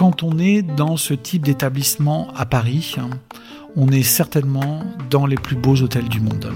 Quand 0.00 0.22
on 0.22 0.38
est 0.38 0.62
dans 0.62 0.96
ce 0.96 1.12
type 1.12 1.42
d'établissement 1.42 2.28
à 2.34 2.46
Paris, 2.46 2.96
on 3.76 3.88
est 3.88 4.02
certainement 4.02 4.82
dans 5.10 5.26
les 5.26 5.34
plus 5.34 5.56
beaux 5.56 5.76
hôtels 5.76 6.08
du 6.08 6.22
monde. 6.22 6.50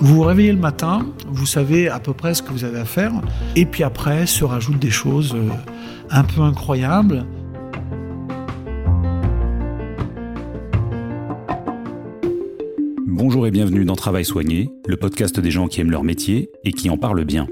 Vous 0.00 0.14
vous 0.14 0.22
réveillez 0.22 0.52
le 0.52 0.60
matin, 0.60 1.04
vous 1.26 1.46
savez 1.46 1.88
à 1.88 1.98
peu 1.98 2.12
près 2.12 2.34
ce 2.34 2.44
que 2.44 2.52
vous 2.52 2.62
avez 2.62 2.78
à 2.78 2.84
faire, 2.84 3.10
et 3.56 3.66
puis 3.66 3.82
après 3.82 4.24
se 4.24 4.44
rajoutent 4.44 4.78
des 4.78 4.90
choses 4.90 5.34
euh, 5.34 5.50
un 6.10 6.22
peu 6.22 6.42
incroyables. 6.42 7.26
Bonjour 13.04 13.48
et 13.48 13.50
bienvenue 13.50 13.84
dans 13.84 13.96
Travail 13.96 14.24
soigné, 14.24 14.70
le 14.86 14.96
podcast 14.96 15.40
des 15.40 15.50
gens 15.50 15.66
qui 15.66 15.80
aiment 15.80 15.90
leur 15.90 16.04
métier 16.04 16.50
et 16.62 16.70
qui 16.70 16.88
en 16.88 16.96
parlent 16.96 17.24
bien. 17.24 17.48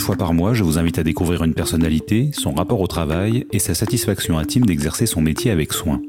Fois 0.00 0.16
par 0.16 0.32
mois, 0.32 0.54
je 0.54 0.64
vous 0.64 0.78
invite 0.78 0.98
à 0.98 1.02
découvrir 1.02 1.44
une 1.44 1.52
personnalité, 1.52 2.30
son 2.32 2.52
rapport 2.52 2.80
au 2.80 2.86
travail 2.86 3.46
et 3.52 3.58
sa 3.58 3.74
satisfaction 3.74 4.38
intime 4.38 4.64
d'exercer 4.64 5.06
son 5.06 5.20
métier 5.20 5.50
avec 5.50 5.72
soin. 5.72 6.00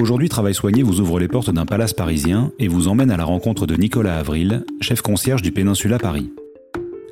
Aujourd'hui, 0.00 0.28
Travail 0.28 0.54
Soigné 0.54 0.82
vous 0.82 1.00
ouvre 1.00 1.18
les 1.18 1.28
portes 1.28 1.50
d'un 1.50 1.66
palace 1.66 1.92
parisien 1.92 2.52
et 2.58 2.68
vous 2.68 2.88
emmène 2.88 3.10
à 3.10 3.16
la 3.16 3.24
rencontre 3.24 3.66
de 3.66 3.74
Nicolas 3.74 4.16
Avril, 4.16 4.64
chef 4.80 5.02
concierge 5.02 5.42
du 5.42 5.52
Péninsula 5.52 5.98
Paris. 5.98 6.30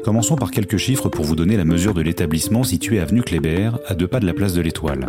Commençons 0.05 0.37
par 0.37 0.51
quelques 0.51 0.79
chiffres 0.79 1.09
pour 1.09 1.25
vous 1.25 1.37
donner 1.37 1.57
la 1.57 1.65
mesure 1.65 1.95
de 1.95 2.03
l'établissement 2.03 2.63
situé 2.63 3.01
avenue 3.01 3.23
Kléber, 3.23 3.73
à 3.87 3.95
deux 3.95 4.09
pas 4.09 4.21
de 4.21 4.27
la 4.27 4.35
place 4.35 4.55
de 4.55 4.63
l'Étoile. 4.63 5.09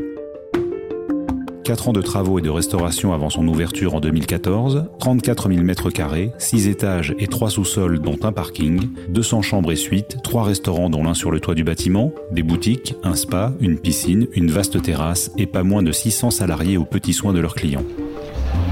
4 1.65 1.89
ans 1.89 1.93
de 1.93 2.01
travaux 2.01 2.37
et 2.37 2.43
de 2.43 2.49
restauration 2.51 3.11
avant 3.11 3.31
son 3.31 3.47
ouverture 3.47 3.95
en 3.95 3.99
2014, 3.99 4.85
34 4.99 5.49
000 5.51 5.65
m2, 5.65 6.29
6 6.37 6.67
étages 6.67 7.15
et 7.17 7.25
3 7.25 7.49
sous-sols 7.49 7.99
dont 7.99 8.19
un 8.21 8.31
parking, 8.31 8.89
200 9.09 9.41
chambres 9.41 9.71
et 9.71 9.75
suites, 9.75 10.17
3 10.23 10.43
restaurants 10.43 10.91
dont 10.91 11.03
l'un 11.03 11.15
sur 11.15 11.31
le 11.31 11.39
toit 11.39 11.55
du 11.55 11.63
bâtiment, 11.63 12.11
des 12.31 12.43
boutiques, 12.43 12.93
un 13.03 13.15
spa, 13.15 13.51
une 13.59 13.79
piscine, 13.79 14.27
une 14.33 14.51
vaste 14.51 14.79
terrasse 14.79 15.31
et 15.39 15.47
pas 15.47 15.63
moins 15.63 15.81
de 15.81 15.91
600 15.91 16.29
salariés 16.29 16.77
aux 16.77 16.85
petits 16.85 17.13
soins 17.13 17.33
de 17.33 17.39
leurs 17.39 17.55
clients. 17.55 17.83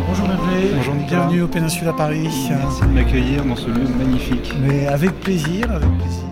Bonjour 0.07 0.27
Hervé, 0.27 0.67
Bonjour 0.75 0.93
bienvenue 1.07 1.41
au 1.41 1.47
Péninsula 1.47 1.93
Paris. 1.93 2.29
Merci 2.47 2.81
de 2.81 2.93
m'accueillir 2.93 3.43
dans 3.43 3.55
ce 3.55 3.69
lieu 3.69 3.87
magnifique. 3.97 4.53
Mais 4.61 4.85
avec 4.85 5.19
plaisir, 5.19 5.71
avec 5.71 5.89
plaisir. 5.97 6.23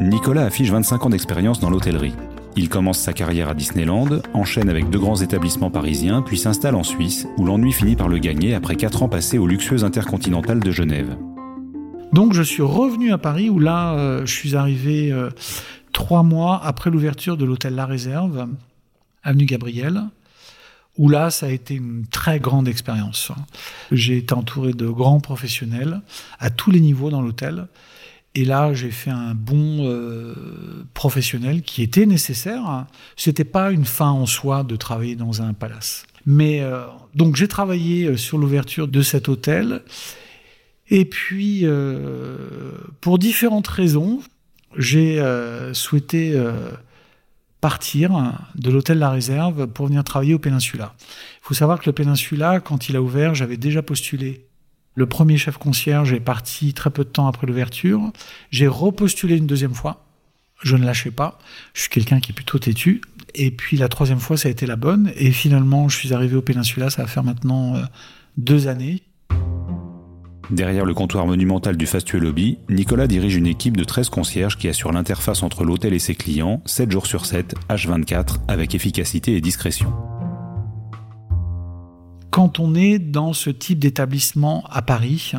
Nicolas 0.00 0.46
affiche 0.46 0.70
25 0.70 1.04
ans 1.04 1.10
d'expérience 1.10 1.60
dans 1.60 1.68
l'hôtellerie. 1.68 2.14
Il 2.54 2.68
commence 2.68 2.98
sa 2.98 3.14
carrière 3.14 3.48
à 3.48 3.54
Disneyland, 3.54 4.20
enchaîne 4.34 4.68
avec 4.68 4.90
deux 4.90 4.98
grands 4.98 5.16
établissements 5.16 5.70
parisiens, 5.70 6.20
puis 6.20 6.36
s'installe 6.36 6.74
en 6.74 6.82
Suisse, 6.82 7.26
où 7.38 7.46
l'ennui 7.46 7.72
finit 7.72 7.96
par 7.96 8.08
le 8.08 8.18
gagner 8.18 8.54
après 8.54 8.76
quatre 8.76 9.02
ans 9.02 9.08
passés 9.08 9.38
au 9.38 9.46
luxueux 9.46 9.84
intercontinental 9.84 10.60
de 10.60 10.70
Genève. 10.70 11.16
Donc 12.12 12.34
je 12.34 12.42
suis 12.42 12.62
revenu 12.62 13.10
à 13.10 13.16
Paris, 13.16 13.48
où 13.48 13.58
là, 13.58 13.94
euh, 13.94 14.26
je 14.26 14.32
suis 14.34 14.54
arrivé 14.54 15.10
euh, 15.10 15.30
trois 15.92 16.22
mois 16.22 16.60
après 16.62 16.90
l'ouverture 16.90 17.38
de 17.38 17.46
l'hôtel 17.46 17.74
La 17.74 17.86
Réserve, 17.86 18.46
avenue 19.22 19.46
Gabriel, 19.46 20.02
où 20.98 21.08
là, 21.08 21.30
ça 21.30 21.46
a 21.46 21.48
été 21.48 21.74
une 21.74 22.04
très 22.06 22.38
grande 22.38 22.68
expérience. 22.68 23.32
J'ai 23.92 24.18
été 24.18 24.34
entouré 24.34 24.74
de 24.74 24.88
grands 24.88 25.20
professionnels 25.20 26.02
à 26.38 26.50
tous 26.50 26.70
les 26.70 26.80
niveaux 26.80 27.08
dans 27.08 27.22
l'hôtel. 27.22 27.66
Et 28.34 28.44
là, 28.44 28.72
j'ai 28.72 28.90
fait 28.90 29.10
un 29.10 29.34
bon 29.34 29.86
euh, 29.86 30.34
professionnel 30.94 31.62
qui 31.62 31.82
était 31.82 32.06
nécessaire. 32.06 32.86
C'était 33.16 33.44
pas 33.44 33.70
une 33.70 33.84
fin 33.84 34.10
en 34.10 34.24
soi 34.24 34.64
de 34.64 34.76
travailler 34.76 35.16
dans 35.16 35.42
un 35.42 35.52
palace. 35.52 36.06
Mais 36.26 36.60
euh, 36.60 36.84
donc 37.14 37.36
j'ai 37.36 37.48
travaillé 37.48 38.06
euh, 38.06 38.16
sur 38.16 38.38
l'ouverture 38.38 38.88
de 38.88 39.02
cet 39.02 39.28
hôtel. 39.28 39.82
Et 40.88 41.04
puis, 41.04 41.60
euh, 41.62 42.72
pour 43.00 43.18
différentes 43.18 43.66
raisons, 43.66 44.20
j'ai 44.76 45.22
souhaité 45.72 46.34
partir 47.60 48.34
de 48.54 48.70
l'hôtel 48.70 48.98
La 48.98 49.10
Réserve 49.10 49.66
pour 49.68 49.86
venir 49.86 50.02
travailler 50.04 50.34
au 50.34 50.38
Péninsula. 50.38 50.94
Il 50.98 51.42
faut 51.42 51.54
savoir 51.54 51.78
que 51.78 51.86
le 51.86 51.92
Péninsula, 51.92 52.60
quand 52.60 52.88
il 52.88 52.96
a 52.96 53.02
ouvert, 53.02 53.34
j'avais 53.34 53.56
déjà 53.56 53.82
postulé 53.82 54.46
le 54.94 55.06
premier 55.06 55.38
chef 55.38 55.56
concierge 55.56 56.12
est 56.12 56.20
parti 56.20 56.74
très 56.74 56.90
peu 56.90 57.04
de 57.04 57.08
temps 57.08 57.26
après 57.26 57.46
l'ouverture. 57.46 58.12
J'ai 58.50 58.68
repostulé 58.68 59.36
une 59.36 59.46
deuxième 59.46 59.74
fois. 59.74 60.04
Je 60.62 60.76
ne 60.76 60.84
lâchais 60.84 61.10
pas. 61.10 61.38
Je 61.74 61.82
suis 61.82 61.90
quelqu'un 61.90 62.20
qui 62.20 62.32
est 62.32 62.34
plutôt 62.34 62.58
têtu. 62.58 63.00
Et 63.34 63.50
puis 63.50 63.76
la 63.76 63.88
troisième 63.88 64.20
fois, 64.20 64.36
ça 64.36 64.48
a 64.48 64.50
été 64.50 64.66
la 64.66 64.76
bonne. 64.76 65.12
Et 65.16 65.32
finalement, 65.32 65.88
je 65.88 65.96
suis 65.96 66.12
arrivé 66.12 66.36
au 66.36 66.42
Péninsula. 66.42 66.90
Ça 66.90 67.02
va 67.02 67.08
faire 67.08 67.24
maintenant 67.24 67.76
euh, 67.76 67.82
deux 68.36 68.68
années. 68.68 69.02
Derrière 70.50 70.84
le 70.84 70.92
comptoir 70.92 71.26
monumental 71.26 71.78
du 71.78 71.86
fastueux 71.86 72.18
lobby, 72.18 72.58
Nicolas 72.68 73.06
dirige 73.06 73.36
une 73.36 73.46
équipe 73.46 73.76
de 73.76 73.84
13 73.84 74.10
concierges 74.10 74.58
qui 74.58 74.68
assure 74.68 74.92
l'interface 74.92 75.42
entre 75.42 75.64
l'hôtel 75.64 75.94
et 75.94 75.98
ses 75.98 76.14
clients, 76.14 76.60
7 76.66 76.90
jours 76.90 77.06
sur 77.06 77.24
7, 77.24 77.54
H24, 77.70 78.40
avec 78.48 78.74
efficacité 78.74 79.34
et 79.34 79.40
discrétion 79.40 79.94
quand 82.32 82.58
on 82.60 82.74
est 82.74 82.98
dans 82.98 83.34
ce 83.34 83.50
type 83.50 83.78
d'établissement 83.78 84.64
à 84.70 84.80
Paris, 84.80 85.32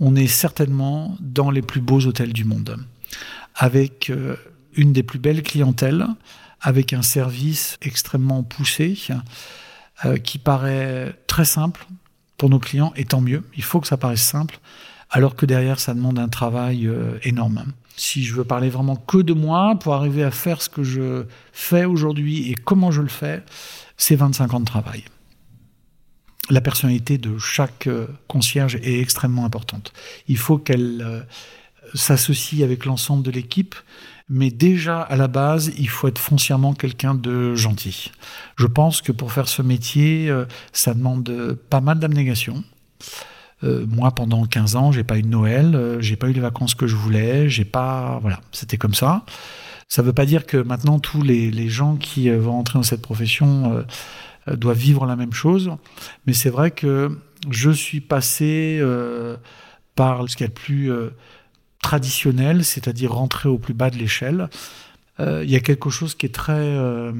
on 0.00 0.14
est 0.14 0.26
certainement 0.26 1.16
dans 1.18 1.50
les 1.50 1.62
plus 1.62 1.80
beaux 1.80 2.00
hôtels 2.00 2.34
du 2.34 2.44
monde, 2.44 2.76
avec 3.54 4.10
euh, 4.10 4.36
une 4.74 4.92
des 4.92 5.02
plus 5.02 5.18
belles 5.18 5.42
clientèles, 5.42 6.06
avec 6.60 6.92
un 6.92 7.00
service 7.00 7.78
extrêmement 7.80 8.42
poussé, 8.42 8.98
euh, 10.04 10.18
qui 10.18 10.36
paraît 10.36 11.18
très 11.26 11.46
simple 11.46 11.86
pour 12.36 12.50
nos 12.50 12.58
clients, 12.58 12.92
et 12.96 13.06
tant 13.06 13.22
mieux, 13.22 13.42
il 13.56 13.62
faut 13.62 13.80
que 13.80 13.88
ça 13.88 13.96
paraisse 13.96 14.20
simple, 14.20 14.60
alors 15.08 15.34
que 15.34 15.46
derrière, 15.46 15.80
ça 15.80 15.94
demande 15.94 16.18
un 16.18 16.28
travail 16.28 16.86
euh, 16.86 17.18
énorme. 17.22 17.64
Si 17.96 18.24
je 18.24 18.34
veux 18.34 18.44
parler 18.44 18.68
vraiment 18.68 18.96
que 18.96 19.18
de 19.18 19.32
moi, 19.32 19.74
pour 19.80 19.94
arriver 19.94 20.22
à 20.22 20.30
faire 20.30 20.60
ce 20.60 20.68
que 20.68 20.82
je 20.82 21.24
fais 21.54 21.86
aujourd'hui 21.86 22.50
et 22.50 22.54
comment 22.56 22.90
je 22.90 23.00
le 23.00 23.08
fais, 23.08 23.42
c'est 23.96 24.16
25 24.16 24.52
ans 24.52 24.60
de 24.60 24.66
travail 24.66 25.04
la 26.50 26.60
personnalité 26.60 27.18
de 27.18 27.38
chaque 27.38 27.86
euh, 27.86 28.06
concierge 28.28 28.76
est 28.76 29.00
extrêmement 29.00 29.44
importante. 29.44 29.92
Il 30.28 30.36
faut 30.36 30.58
qu'elle 30.58 31.02
euh, 31.02 31.20
s'associe 31.94 32.62
avec 32.62 32.84
l'ensemble 32.84 33.22
de 33.22 33.30
l'équipe, 33.30 33.74
mais 34.28 34.50
déjà 34.50 35.00
à 35.00 35.16
la 35.16 35.28
base, 35.28 35.72
il 35.78 35.88
faut 35.88 36.08
être 36.08 36.18
foncièrement 36.18 36.74
quelqu'un 36.74 37.14
de 37.14 37.54
gentil. 37.54 38.12
Je 38.56 38.66
pense 38.66 39.00
que 39.00 39.12
pour 39.12 39.32
faire 39.32 39.48
ce 39.48 39.62
métier, 39.62 40.28
euh, 40.28 40.44
ça 40.72 40.94
demande 40.94 41.56
pas 41.70 41.80
mal 41.80 41.98
d'abnégation. 41.98 42.62
moi, 43.62 44.10
pendant 44.12 44.46
15 44.46 44.76
ans, 44.76 44.92
j'ai 44.92 45.04
pas 45.04 45.18
eu 45.18 45.22
de 45.22 45.28
Noël, 45.28 45.98
j'ai 46.00 46.16
pas 46.16 46.28
eu 46.28 46.32
les 46.32 46.40
vacances 46.40 46.74
que 46.74 46.86
je 46.86 46.96
voulais, 46.96 47.50
j'ai 47.50 47.66
pas, 47.66 48.18
voilà, 48.22 48.40
c'était 48.52 48.78
comme 48.78 48.94
ça. 48.94 49.26
Ça 49.86 50.00
veut 50.00 50.14
pas 50.14 50.24
dire 50.24 50.46
que 50.46 50.56
maintenant 50.56 50.98
tous 50.98 51.22
les, 51.22 51.68
gens 51.68 51.96
qui 51.96 52.30
vont 52.30 52.58
entrer 52.58 52.78
dans 52.78 52.84
cette 52.84 53.02
profession 53.02 53.84
doivent 54.46 54.78
vivre 54.78 55.06
la 55.06 55.16
même 55.16 55.32
chose. 55.32 55.70
Mais 56.26 56.32
c'est 56.32 56.50
vrai 56.50 56.70
que 56.70 57.18
je 57.48 57.70
suis 57.70 58.00
passé 58.00 58.78
euh, 58.80 59.36
par 59.94 60.28
ce 60.28 60.36
qui 60.36 60.44
est 60.44 60.48
le 60.48 60.52
plus 60.52 60.92
euh, 60.92 61.10
traditionnel, 61.82 62.64
c'est-à-dire 62.64 63.12
rentrer 63.12 63.48
au 63.48 63.58
plus 63.58 63.74
bas 63.74 63.90
de 63.90 63.96
l'échelle. 63.96 64.48
Euh, 65.18 65.44
il 65.44 65.50
y 65.50 65.56
a 65.56 65.60
quelque 65.60 65.90
chose 65.90 66.14
qui 66.14 66.26
est 66.26 66.34
très 66.34 66.52
euh, 66.52 67.12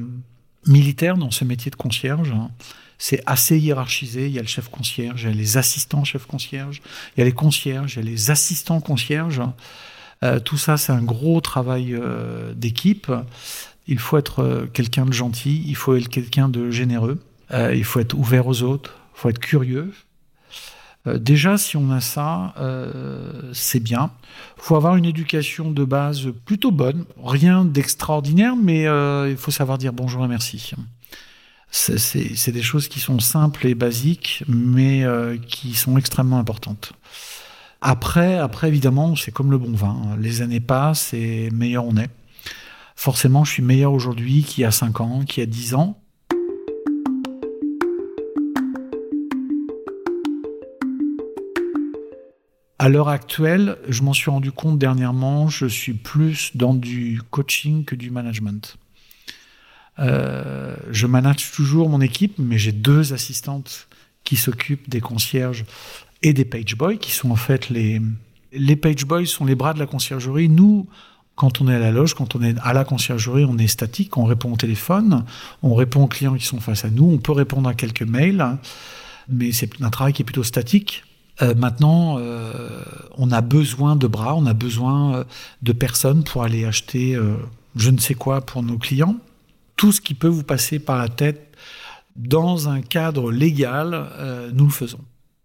militaire 0.67 1.17
dans 1.17 1.31
ce 1.31 1.43
métier 1.43 1.71
de 1.71 1.75
concierge. 1.75 2.31
Hein. 2.31 2.51
C'est 2.97 3.21
assez 3.25 3.57
hiérarchisé. 3.57 4.27
Il 4.27 4.33
y 4.33 4.39
a 4.39 4.41
le 4.41 4.47
chef 4.47 4.69
concierge, 4.69 5.23
il 5.23 5.29
y 5.29 5.31
a 5.31 5.35
les 5.35 5.57
assistants 5.57 6.03
chefs 6.03 6.27
concierge, 6.27 6.81
il 7.15 7.19
y 7.19 7.21
a 7.21 7.25
les 7.25 7.31
concierges, 7.31 7.95
il 7.95 8.03
y 8.03 8.07
a 8.07 8.09
les 8.09 8.31
assistants 8.31 8.81
concierges. 8.81 9.41
Euh, 10.23 10.39
tout 10.39 10.57
ça, 10.57 10.77
c'est 10.77 10.91
un 10.91 11.03
gros 11.03 11.41
travail 11.41 11.99
d'équipe. 12.55 13.11
Il 13.87 13.99
faut 13.99 14.17
être 14.17 14.39
euh, 14.39 14.67
quelqu'un 14.67 15.05
de 15.05 15.13
gentil, 15.13 15.63
il 15.67 15.75
faut 15.75 15.95
être 15.95 16.07
quelqu'un 16.07 16.49
de 16.49 16.69
généreux, 16.69 17.19
euh, 17.51 17.73
il 17.75 17.83
faut 17.83 17.99
être 17.99 18.13
ouvert 18.13 18.47
aux 18.47 18.61
autres, 18.61 18.95
il 19.15 19.19
faut 19.19 19.29
être 19.29 19.39
curieux. 19.39 19.91
Euh, 21.07 21.17
déjà, 21.17 21.57
si 21.57 21.77
on 21.77 21.89
a 21.89 21.99
ça, 21.99 22.53
euh, 22.57 23.51
c'est 23.53 23.79
bien. 23.79 24.11
Il 24.57 24.63
faut 24.63 24.75
avoir 24.75 24.95
une 24.95 25.05
éducation 25.05 25.71
de 25.71 25.83
base 25.83 26.27
plutôt 26.45 26.71
bonne, 26.71 27.05
rien 27.23 27.65
d'extraordinaire, 27.65 28.55
mais 28.55 28.87
euh, 28.87 29.29
il 29.29 29.37
faut 29.37 29.51
savoir 29.51 29.77
dire 29.79 29.93
bonjour 29.93 30.23
et 30.23 30.27
merci. 30.27 30.73
C'est 31.71 32.51
des 32.51 32.61
choses 32.61 32.87
qui 32.87 32.99
sont 32.99 33.19
simples 33.19 33.65
et 33.65 33.75
basiques, 33.75 34.43
mais 34.47 35.03
euh, 35.03 35.37
qui 35.37 35.73
sont 35.73 35.97
extrêmement 35.97 36.37
importantes. 36.37 36.93
Après, 37.81 38.37
après 38.37 38.67
évidemment, 38.67 39.15
c'est 39.15 39.31
comme 39.31 39.49
le 39.49 39.57
bon 39.57 39.73
vin. 39.73 40.15
Les 40.19 40.43
années 40.43 40.59
passent 40.59 41.13
et 41.13 41.49
meilleur 41.49 41.85
on 41.85 41.97
est 41.97 42.09
forcément, 42.95 43.43
je 43.43 43.53
suis 43.53 43.63
meilleur 43.63 43.93
aujourd'hui 43.93 44.43
qu'il 44.43 44.61
y 44.61 44.65
a 44.65 44.69
5 44.69 45.01
ans, 45.01 45.23
qu'il 45.25 45.41
y 45.41 45.43
a 45.43 45.47
10 45.47 45.73
ans. 45.73 45.99
À 52.77 52.89
l'heure 52.89 53.09
actuelle, 53.09 53.77
je 53.87 54.03
m'en 54.03 54.13
suis 54.13 54.29
rendu 54.29 54.51
compte 54.51 54.77
dernièrement, 54.77 55.49
je 55.49 55.65
suis 55.65 55.93
plus 55.93 56.55
dans 56.55 56.75
du 56.75 57.21
coaching 57.31 57.85
que 57.85 57.95
du 57.95 58.11
management. 58.11 58.77
Euh, 59.97 60.75
je 60.91 61.07
manage 61.07 61.51
toujours 61.51 61.89
mon 61.89 62.01
équipe, 62.01 62.37
mais 62.37 62.59
j'ai 62.59 62.71
deux 62.71 63.13
assistantes 63.13 63.87
qui 64.23 64.35
s'occupent 64.35 64.89
des 64.89 65.01
concierges 65.01 65.65
et 66.23 66.33
des 66.33 66.45
page 66.45 66.75
boys 66.75 66.97
qui 66.97 67.11
sont 67.11 67.31
en 67.31 67.35
fait 67.35 67.69
les 67.69 68.01
les 68.53 68.75
page 68.75 69.05
boys 69.05 69.25
sont 69.25 69.45
les 69.45 69.55
bras 69.55 69.73
de 69.73 69.79
la 69.79 69.85
conciergerie. 69.85 70.49
Nous, 70.49 70.87
quand 71.35 71.61
on 71.61 71.67
est 71.67 71.75
à 71.75 71.79
la 71.79 71.91
loge, 71.91 72.13
quand 72.13 72.35
on 72.35 72.41
est 72.41 72.55
à 72.61 72.73
la 72.73 72.83
conciergerie, 72.83 73.45
on 73.45 73.57
est 73.57 73.67
statique, 73.67 74.17
on 74.17 74.25
répond 74.25 74.51
au 74.51 74.57
téléphone, 74.57 75.25
on 75.63 75.73
répond 75.73 76.03
aux 76.03 76.07
clients 76.07 76.35
qui 76.35 76.45
sont 76.45 76.59
face 76.59 76.85
à 76.85 76.89
nous, 76.89 77.09
on 77.09 77.17
peut 77.17 77.31
répondre 77.31 77.69
à 77.69 77.73
quelques 77.73 78.03
mails, 78.03 78.57
mais 79.29 79.51
c'est 79.51 79.81
un 79.81 79.89
travail 79.89 80.13
qui 80.13 80.21
est 80.21 80.25
plutôt 80.25 80.43
statique. 80.43 81.03
Euh, 81.41 81.55
maintenant, 81.55 82.17
euh, 82.19 82.83
on 83.17 83.31
a 83.31 83.41
besoin 83.41 83.95
de 83.95 84.05
bras, 84.05 84.35
on 84.35 84.45
a 84.45 84.53
besoin 84.53 85.15
euh, 85.15 85.23
de 85.61 85.71
personnes 85.71 86.23
pour 86.23 86.43
aller 86.43 86.65
acheter 86.65 87.17
je 87.77 87.89
ne 87.89 87.97
sais 87.97 88.15
quoi 88.15 88.41
pour 88.41 88.63
nos 88.63 88.77
clients. 88.77 89.15
Tout 89.77 89.93
ce 89.93 90.01
qui 90.01 90.13
peut 90.13 90.27
vous 90.27 90.43
passer 90.43 90.77
par 90.77 90.97
la 90.97 91.07
tête 91.07 91.55
dans 92.17 92.67
un 92.67 92.81
cadre 92.81 93.31
légal, 93.31 94.51
nous 94.53 94.65
le 94.65 94.71
faisons. 94.71 94.99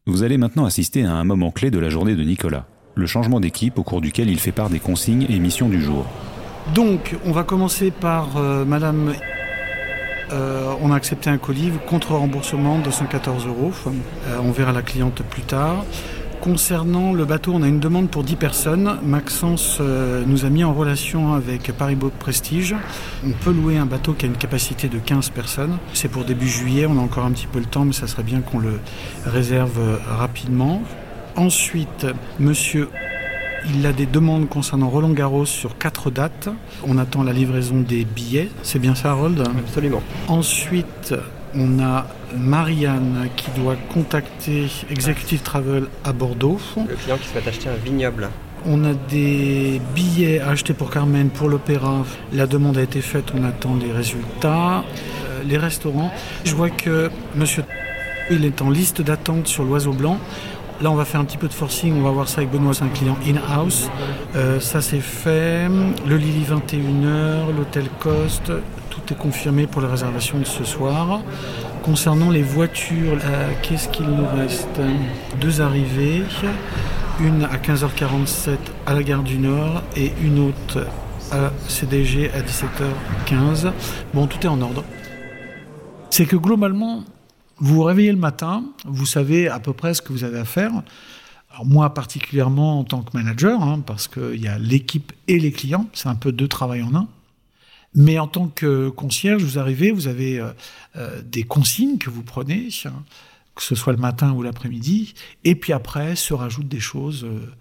Vous 0.09 0.23
allez 0.23 0.39
maintenant 0.39 0.67
assister 0.67 1.03
à 1.05 1.13
un 1.15 1.25
moment 1.25 1.51
clé 1.51 1.73
de 1.73 1.81
la 1.81 1.89
journée 1.89 2.15
de 2.15 2.23
Nicolas 2.23 2.67
le 2.95 3.07
changement 3.07 3.41
d'équipe 3.41 3.77
au 3.77 3.83
cours 3.83 4.01
duquel 4.01 4.31
il 4.31 4.39
fait 4.39 4.53
part 4.53 4.71
des 4.71 4.79
consignes 4.79 5.27
et 5.29 5.39
missions 5.41 5.69
du 5.69 5.83
jour. 5.83 6.07
Donc, 6.75 7.17
on 7.25 7.33
va 7.33 7.43
commencer 7.43 7.91
par 7.91 8.37
euh, 8.37 8.65
Madame. 8.65 9.13
Euh, 10.33 10.73
on 10.81 10.93
a 10.93 10.97
accepté 10.97 11.29
un 11.29 11.39
colis 11.39 11.73
contre 11.89 12.13
remboursement 12.13 12.79
de 12.79 12.91
114 12.91 13.49
euros. 13.49 13.73
Euh, 13.87 14.39
on 14.43 14.53
verra 14.53 14.73
la 14.73 14.83
cliente 14.83 15.23
plus 15.23 15.43
tard. 15.43 15.85
Concernant 16.47 17.13
le 17.13 17.25
bateau, 17.25 17.55
on 17.57 17.63
a 17.63 17.67
une 17.67 17.81
demande 17.81 18.09
pour 18.09 18.23
10 18.23 18.37
personnes. 18.37 18.99
Maxence 19.03 19.81
nous 19.81 20.45
a 20.45 20.49
mis 20.49 20.63
en 20.63 20.73
relation 20.73 21.35
avec 21.35 21.73
Paris 21.73 21.97
Boat 21.97 22.13
Prestige. 22.21 22.77
On 23.27 23.33
peut 23.33 23.51
louer 23.51 23.79
un 23.79 23.85
bateau 23.85 24.13
qui 24.13 24.27
a 24.27 24.29
une 24.29 24.37
capacité 24.37 24.87
de 24.87 25.01
15 25.01 25.31
personnes. 25.31 25.79
C'est 25.93 26.07
pour 26.07 26.25
début 26.25 26.47
juillet, 26.47 26.87
on 26.87 27.01
a 27.01 27.03
encore 27.03 27.25
un 27.25 27.33
petit 27.33 27.49
peu 27.49 27.59
le 27.59 27.65
temps, 27.65 27.85
mais 27.85 27.93
ça 27.93 28.07
serait 28.07 28.23
bien 28.23 28.43
qu'on 28.43 28.61
le 28.61 28.79
réserve 29.25 29.99
rapidement. 30.09 30.83
Ensuite, 31.35 32.07
monsieur 32.39 32.91
il 33.75 33.85
a 33.85 33.93
des 33.93 34.07
demandes 34.07 34.49
concernant 34.49 34.89
Roland 34.89 35.11
Garros 35.11 35.47
sur 35.47 35.77
quatre 35.77 36.13
dates. 36.13 36.49
On 36.87 36.97
attend 36.99 37.25
la 37.25 37.33
livraison 37.33 37.81
des 37.81 38.05
billets. 38.05 38.51
C'est 38.63 38.79
bien 38.79 38.95
ça, 38.95 39.11
Harold? 39.11 39.41
Absolument. 39.41 40.01
Ensuite, 40.29 41.13
on 41.57 41.83
a 41.83 42.07
Marianne 42.37 43.29
qui 43.37 43.51
doit 43.59 43.77
contacter 43.93 44.67
Executive 44.91 45.43
Travel 45.43 45.87
à 46.05 46.13
Bordeaux. 46.13 46.59
Le 46.77 46.95
client 46.95 47.17
qui 47.17 47.29
souhaite 47.29 47.49
acheter 47.49 47.69
un 47.69 47.77
vignoble. 47.77 48.29
On 48.67 48.85
a 48.85 48.95
des 48.95 49.81
billets 49.95 50.41
à 50.41 50.51
acheter 50.51 50.75
pour 50.75 50.91
Carmen 50.91 51.31
pour 51.31 51.49
l'opéra. 51.49 52.05
La 52.33 52.47
demande 52.47 52.79
a 52.79 52.83
été 52.83 53.01
faite, 53.01 53.27
on 53.35 53.45
attend 53.45 53.77
les 53.77 53.93
résultats. 53.93 54.79
Euh, 54.79 55.43
les 55.45 55.57
restaurants, 55.57 56.13
je 56.45 56.55
vois 56.55 56.71
que 56.71 57.11
monsieur 57.35 57.63
il 58.31 58.45
est 58.45 58.61
en 58.61 58.71
liste 58.71 59.03
d'attente 59.03 59.47
sur 59.47 59.65
l'oiseau 59.65 59.93
blanc. 59.93 60.19
Là, 60.83 60.91
on 60.91 60.95
va 60.95 61.05
faire 61.05 61.21
un 61.21 61.25
petit 61.25 61.39
peu 61.39 61.49
de 61.49 61.55
forcing. 61.55 61.97
On 61.97 62.03
va 62.03 62.11
voir 62.11 62.29
ça 62.29 62.39
avec 62.39 62.51
Benoît, 62.51 62.75
c'est 62.75 62.85
un 62.85 62.89
client 62.89 63.17
in-house. 63.27 63.89
Euh, 64.35 64.61
ça, 64.61 64.83
c'est 64.83 65.01
fait. 65.01 65.69
Le 66.07 66.17
Lily 66.17 66.45
21h, 66.45 67.57
l'hôtel 67.57 67.85
Cost, 67.99 68.43
tout 68.47 68.86
est 69.13 69.17
confirmé 69.17 69.67
pour 69.67 69.81
les 69.81 69.89
réservations 69.89 70.39
de 70.39 70.45
ce 70.45 70.65
soir. 70.65 71.21
Concernant 71.83 72.31
les 72.31 72.43
voitures, 72.43 73.19
euh, 73.25 73.51
qu'est-ce 73.63 73.89
qu'il 73.89 74.07
nous 74.07 74.27
reste? 74.37 74.81
Deux 75.41 75.61
arrivées. 75.61 76.23
Une 77.21 77.45
à 77.45 77.57
15h47 77.57 78.57
à 78.87 78.95
la 78.95 79.03
gare 79.03 79.23
du 79.23 79.39
Nord 79.39 79.83
et 79.97 80.13
une 80.23 80.39
autre 80.39 80.87
à 81.33 81.51
CDG 81.69 82.31
à 82.33 82.41
17h15. 82.41 83.73
Bon, 84.13 84.27
tout 84.27 84.39
est 84.41 84.49
en 84.49 84.61
ordre. 84.61 84.85
C'est 86.11 86.27
que 86.27 86.37
globalement, 86.37 87.05
vous 87.59 87.77
vous 87.77 87.83
réveillez 87.83 88.13
le 88.13 88.19
matin, 88.19 88.65
vous 88.85 89.07
savez 89.07 89.49
à 89.49 89.59
peu 89.59 89.73
près 89.73 89.95
ce 89.95 90.03
que 90.03 90.13
vous 90.13 90.25
avez 90.25 90.39
à 90.39 90.45
faire. 90.45 90.73
Moi 91.65 91.95
particulièrement 91.95 92.81
en 92.81 92.85
tant 92.85 93.03
que 93.03 93.17
manager, 93.17 93.63
hein, 93.63 93.81
parce 93.85 94.09
qu'il 94.09 94.43
y 94.43 94.49
a 94.49 94.59
l'équipe 94.59 95.13
et 95.27 95.39
les 95.39 95.53
clients, 95.53 95.87
c'est 95.95 96.09
un 96.09 96.15
peu 96.15 96.33
deux 96.33 96.49
travail 96.49 96.83
en 96.83 96.95
un. 96.95 97.09
Mais 97.95 98.19
en 98.19 98.27
tant 98.27 98.49
que 98.49 98.89
concierge, 98.89 99.43
vous 99.43 99.59
arrivez, 99.59 99.91
vous 99.91 100.07
avez 100.07 100.39
euh, 100.39 100.51
euh, 100.97 101.23
des 101.23 101.45
consignes 101.45 101.99
que 101.99 102.11
vous 102.11 102.23
prenez, 102.23 102.69
hein, 102.85 103.05
que 103.55 103.63
ce 103.63 103.75
soit 103.75 103.93
le 103.93 103.99
matin 103.99 104.33
ou 104.33 104.43
l'après-midi, 104.43 105.15
et 105.45 105.55
puis 105.55 105.73
après 105.73 106.15
se 106.17 106.35
rajoutent 106.35 106.69
des 106.69 106.81
choses 106.81 107.25
euh, 107.25 107.53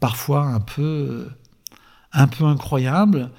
parfois 0.00 0.44
un 0.44 0.60
peu, 0.60 1.28
un 2.12 2.26
peu 2.26 2.44
incroyables. 2.44 3.30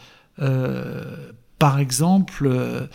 Par 1.60 1.80
exemple, 1.80 2.89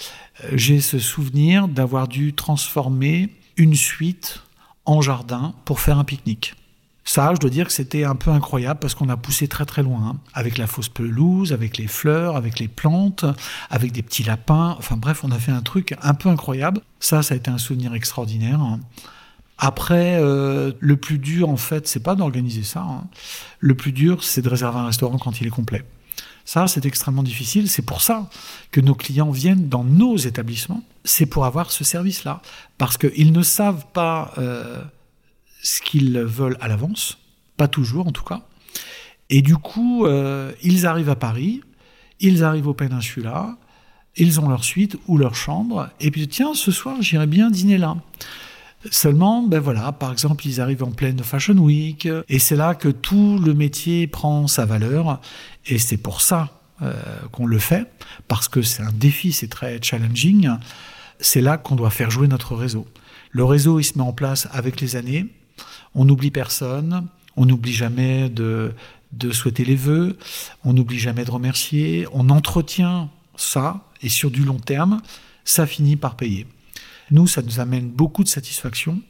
j'ai 0.52 0.80
ce 0.80 0.98
souvenir 0.98 1.68
d'avoir 1.68 2.08
dû 2.08 2.34
transformer 2.34 3.30
une 3.56 3.74
suite 3.74 4.42
en 4.84 5.00
jardin 5.00 5.54
pour 5.64 5.80
faire 5.80 5.98
un 5.98 6.04
pique-nique. 6.04 6.54
Ça, 7.08 7.32
je 7.34 7.40
dois 7.40 7.49
dire 7.49 7.66
que 7.66 7.72
c'était 7.72 8.05
un 8.05 8.14
peu 8.14 8.31
incroyable 8.31 8.81
parce 8.81 8.94
qu'on 8.94 9.08
a 9.08 9.16
poussé 9.16 9.49
très 9.49 9.64
très 9.64 9.82
loin, 9.82 10.08
hein. 10.08 10.16
avec 10.34 10.58
la 10.58 10.66
fausse 10.66 10.90
pelouse, 10.90 11.55
avec 11.55 11.78
les 11.78 11.87
fleurs, 11.87 12.37
avec 12.37 12.58
les 12.58 12.69
plantes, 12.69 13.25
avec 13.70 13.93
des 13.93 14.02
petits 14.02 14.25
lapins. 14.25 14.76
Enfin 14.78 14.99
bref, 14.99 15.25
on 15.25 15.31
a 15.31 15.38
fait 15.38 15.50
un 15.50 15.62
truc 15.62 15.96
un 16.02 16.12
peu 16.12 16.28
incroyable. 16.28 16.82
Ça, 17.00 17.22
ça 17.22 17.32
a 17.32 17.38
été 17.38 17.50
un 17.50 17.56
souvenir 17.56 17.94
extraordinaire. 17.94 18.60
Hein. 18.60 18.81
Après, 19.56 20.19
euh, 20.20 20.72
le 20.81 20.99
plus 20.99 21.16
dur, 21.16 21.49
en 21.49 21.56
fait, 21.56 21.88
c'est 21.88 22.02
pas 22.02 22.14
d'organiser 22.14 22.62
ça. 22.62 22.81
Hein. 22.81 23.05
Le 23.58 23.75
plus 23.75 23.93
dur, 23.93 24.22
c'est 24.22 24.43
de 24.43 24.49
réserver 24.50 24.78
un 24.78 24.84
restaurant 24.84 25.16
quand 25.16 25.40
il 25.40 25.46
est 25.46 25.50
complet. 25.50 25.87
Ça, 26.44 26.66
c'est 26.66 26.84
extrêmement 26.84 27.22
difficile. 27.22 27.70
C'est 27.70 27.81
pour 27.81 28.02
ça 28.02 28.28
que 28.70 28.82
nos 28.82 28.94
clients 28.94 29.31
viennent 29.31 29.70
dans 29.70 29.82
nos 29.82 30.19
établissements. 30.19 30.82
C'est 31.04 31.25
pour 31.25 31.46
avoir 31.46 31.70
ce 31.70 31.84
service-là. 31.84 32.43
Parce 32.76 32.99
qu'ils 32.99 33.32
ne 33.32 33.43
savent 33.43 33.87
pas 33.94 34.32
euh, 34.37 34.82
ce 35.62 35.81
qu'ils 35.81 36.19
veulent 36.19 36.56
à 36.60 36.69
l'avance. 36.69 37.19
Pas 37.56 37.69
toujours, 37.69 38.06
en 38.06 38.12
tout 38.12 38.25
cas. 38.25 38.43
Et 39.31 39.43
du 39.43 39.56
coup, 39.56 40.06
euh, 40.06 40.52
ils 40.62 40.87
arrivent 40.87 41.10
à 41.10 41.16
Paris, 41.16 41.60
ils 42.20 42.44
arrivent 42.44 42.69
au 42.69 42.75
Peninsula, 42.75 43.56
ils 44.16 44.40
ont 44.40 44.49
leur 44.49 44.64
suite 44.64 44.96
ou 45.06 45.19
leur 45.19 45.34
chambre, 45.34 45.90
et 46.00 46.10
puis 46.10 46.26
tiens, 46.28 46.55
ce 46.55 46.72
soir, 46.72 46.96
j'irai 47.00 47.26
bien 47.26 47.50
dîner 47.50 47.78
là. 47.78 47.96
Seulement, 48.90 49.43
ben 49.43 49.58
voilà, 49.58 49.93
par 49.93 50.12
exemple, 50.12 50.46
ils 50.46 50.60
arrivent 50.60 50.84
en 50.84 50.93
pleine 50.93 51.19
Fashion 51.19 51.58
Week, 51.58 52.08
et 52.28 52.38
c'est 52.38 52.56
là 52.56 52.75
que 52.75 52.88
tout 52.88 53.38
le 53.38 53.52
métier 53.52 54.06
prend 54.06 54.46
sa 54.46 54.64
valeur, 54.64 55.20
et 55.66 55.78
c'est 55.78 55.96
pour 55.96 56.20
ça 56.20 56.58
euh, 56.81 56.94
qu'on 57.32 57.46
le 57.46 57.58
fait, 57.58 57.90
parce 58.28 58.49
que 58.49 58.62
c'est 58.62 58.82
un 58.82 58.93
défi, 58.93 59.32
c'est 59.32 59.49
très 59.49 59.81
challenging. 59.82 60.49
C'est 61.20 61.40
là 61.40 61.58
qu'on 61.58 61.75
doit 61.75 61.90
faire 61.90 62.11
jouer 62.11 62.28
notre 62.28 62.54
réseau. 62.54 62.87
Le 63.32 63.44
réseau, 63.44 63.80
il 63.80 63.85
se 63.85 63.99
met 63.99 64.04
en 64.04 64.12
place 64.12 64.47
avec 64.52 64.80
les 64.80 64.94
années. 64.94 65.26
On 65.94 66.04
n'oublie 66.04 66.30
personne, 66.30 67.06
on 67.36 67.46
n'oublie 67.46 67.72
jamais 67.72 68.28
de, 68.28 68.74
souhaiter 69.32 69.64
les 69.64 69.76
vœux, 69.76 70.18
on 70.64 70.72
n'oublie 70.72 70.98
jamais 70.98 71.24
de 71.24 71.30
remercier, 71.30 72.06
on 72.12 72.28
entretient 72.30 73.10
ça, 73.36 73.84
et 74.02 74.08
sur 74.08 74.30
du 74.30 74.44
long 74.44 74.58
terme, 74.58 75.00
ça 75.44 75.66
finit 75.66 75.96
par 75.96 76.16
payer. 76.16 76.46
Nous, 77.10 77.26
ça 77.26 77.42
nous 77.42 77.60
amène 77.60 77.88
beaucoup 77.88 78.22
de 78.22 78.28
satisfaction. 78.28 79.00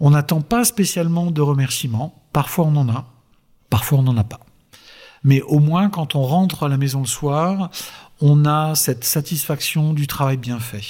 On 0.00 0.10
n'attend 0.10 0.40
pas 0.40 0.64
spécialement 0.64 1.30
de 1.30 1.40
remerciements. 1.40 2.22
Parfois, 2.32 2.66
on 2.66 2.76
en 2.76 2.88
a. 2.88 3.06
Parfois, 3.68 3.98
on 3.98 4.02
n'en 4.02 4.16
a 4.16 4.24
pas. 4.24 4.40
Mais 5.24 5.42
au 5.42 5.58
moins, 5.58 5.90
quand 5.90 6.14
on 6.14 6.22
rentre 6.22 6.62
à 6.62 6.68
la 6.68 6.76
maison 6.76 7.00
le 7.00 7.06
soir, 7.06 7.70
on 8.20 8.44
a 8.46 8.74
cette 8.74 9.04
satisfaction 9.04 9.92
du 9.92 10.06
travail 10.06 10.36
bien 10.36 10.58
fait. 10.58 10.82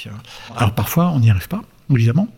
Alors 0.57 0.75
parfois, 0.75 1.09
on 1.09 1.21
n'y 1.21 1.30
arrive 1.30 1.49
pas, 1.49 1.62
évidemment. 1.90 2.28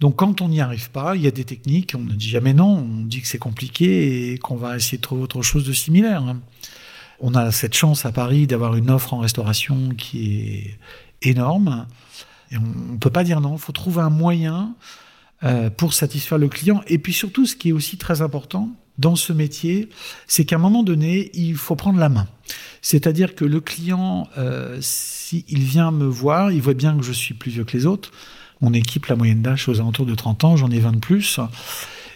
Donc 0.00 0.16
quand 0.16 0.40
on 0.40 0.48
n'y 0.48 0.60
arrive 0.60 0.90
pas, 0.90 1.16
il 1.16 1.22
y 1.22 1.26
a 1.26 1.30
des 1.30 1.44
techniques, 1.44 1.94
on 1.96 2.00
ne 2.02 2.12
dit 2.12 2.28
jamais 2.28 2.54
non, 2.54 2.78
on 2.78 3.04
dit 3.04 3.20
que 3.20 3.28
c'est 3.28 3.38
compliqué 3.38 4.32
et 4.32 4.38
qu'on 4.38 4.56
va 4.56 4.76
essayer 4.76 4.98
de 4.98 5.02
trouver 5.02 5.22
autre 5.22 5.42
chose 5.42 5.64
de 5.64 5.72
similaire. 5.72 6.22
On 7.20 7.34
a 7.34 7.52
cette 7.52 7.74
chance 7.74 8.06
à 8.06 8.12
Paris 8.12 8.46
d'avoir 8.46 8.76
une 8.76 8.90
offre 8.90 9.14
en 9.14 9.18
restauration 9.18 9.90
qui 9.96 10.42
est 10.42 10.78
énorme. 11.22 11.86
Et 12.50 12.56
on 12.56 12.92
ne 12.92 12.98
peut 12.98 13.10
pas 13.10 13.24
dire 13.24 13.40
non, 13.40 13.54
il 13.56 13.60
faut 13.60 13.72
trouver 13.72 14.00
un 14.00 14.10
moyen 14.10 14.74
euh, 15.44 15.70
pour 15.70 15.92
satisfaire 15.92 16.38
le 16.38 16.48
client. 16.48 16.82
Et 16.86 16.98
puis 16.98 17.12
surtout, 17.12 17.46
ce 17.46 17.56
qui 17.56 17.70
est 17.70 17.72
aussi 17.72 17.96
très 17.96 18.22
important 18.22 18.70
dans 18.98 19.16
ce 19.16 19.32
métier, 19.32 19.88
c'est 20.26 20.44
qu'à 20.44 20.56
un 20.56 20.58
moment 20.58 20.82
donné, 20.82 21.30
il 21.34 21.56
faut 21.56 21.76
prendre 21.76 21.98
la 21.98 22.08
main. 22.08 22.26
C'est-à-dire 22.82 23.34
que 23.34 23.44
le 23.44 23.60
client, 23.60 24.28
euh, 24.36 24.78
s'il 24.80 25.62
vient 25.62 25.90
me 25.90 26.04
voir, 26.04 26.52
il 26.52 26.60
voit 26.60 26.74
bien 26.74 26.96
que 26.96 27.02
je 27.02 27.12
suis 27.12 27.34
plus 27.34 27.50
vieux 27.50 27.64
que 27.64 27.76
les 27.76 27.86
autres. 27.86 28.10
Mon 28.60 28.74
équipe, 28.74 29.06
la 29.06 29.16
moyenne 29.16 29.40
d'âge, 29.40 29.68
aux 29.68 29.80
alentours 29.80 30.06
de 30.06 30.14
30 30.14 30.44
ans, 30.44 30.56
j'en 30.56 30.70
ai 30.70 30.80
20 30.80 30.92
de 30.92 30.98
plus. 30.98 31.40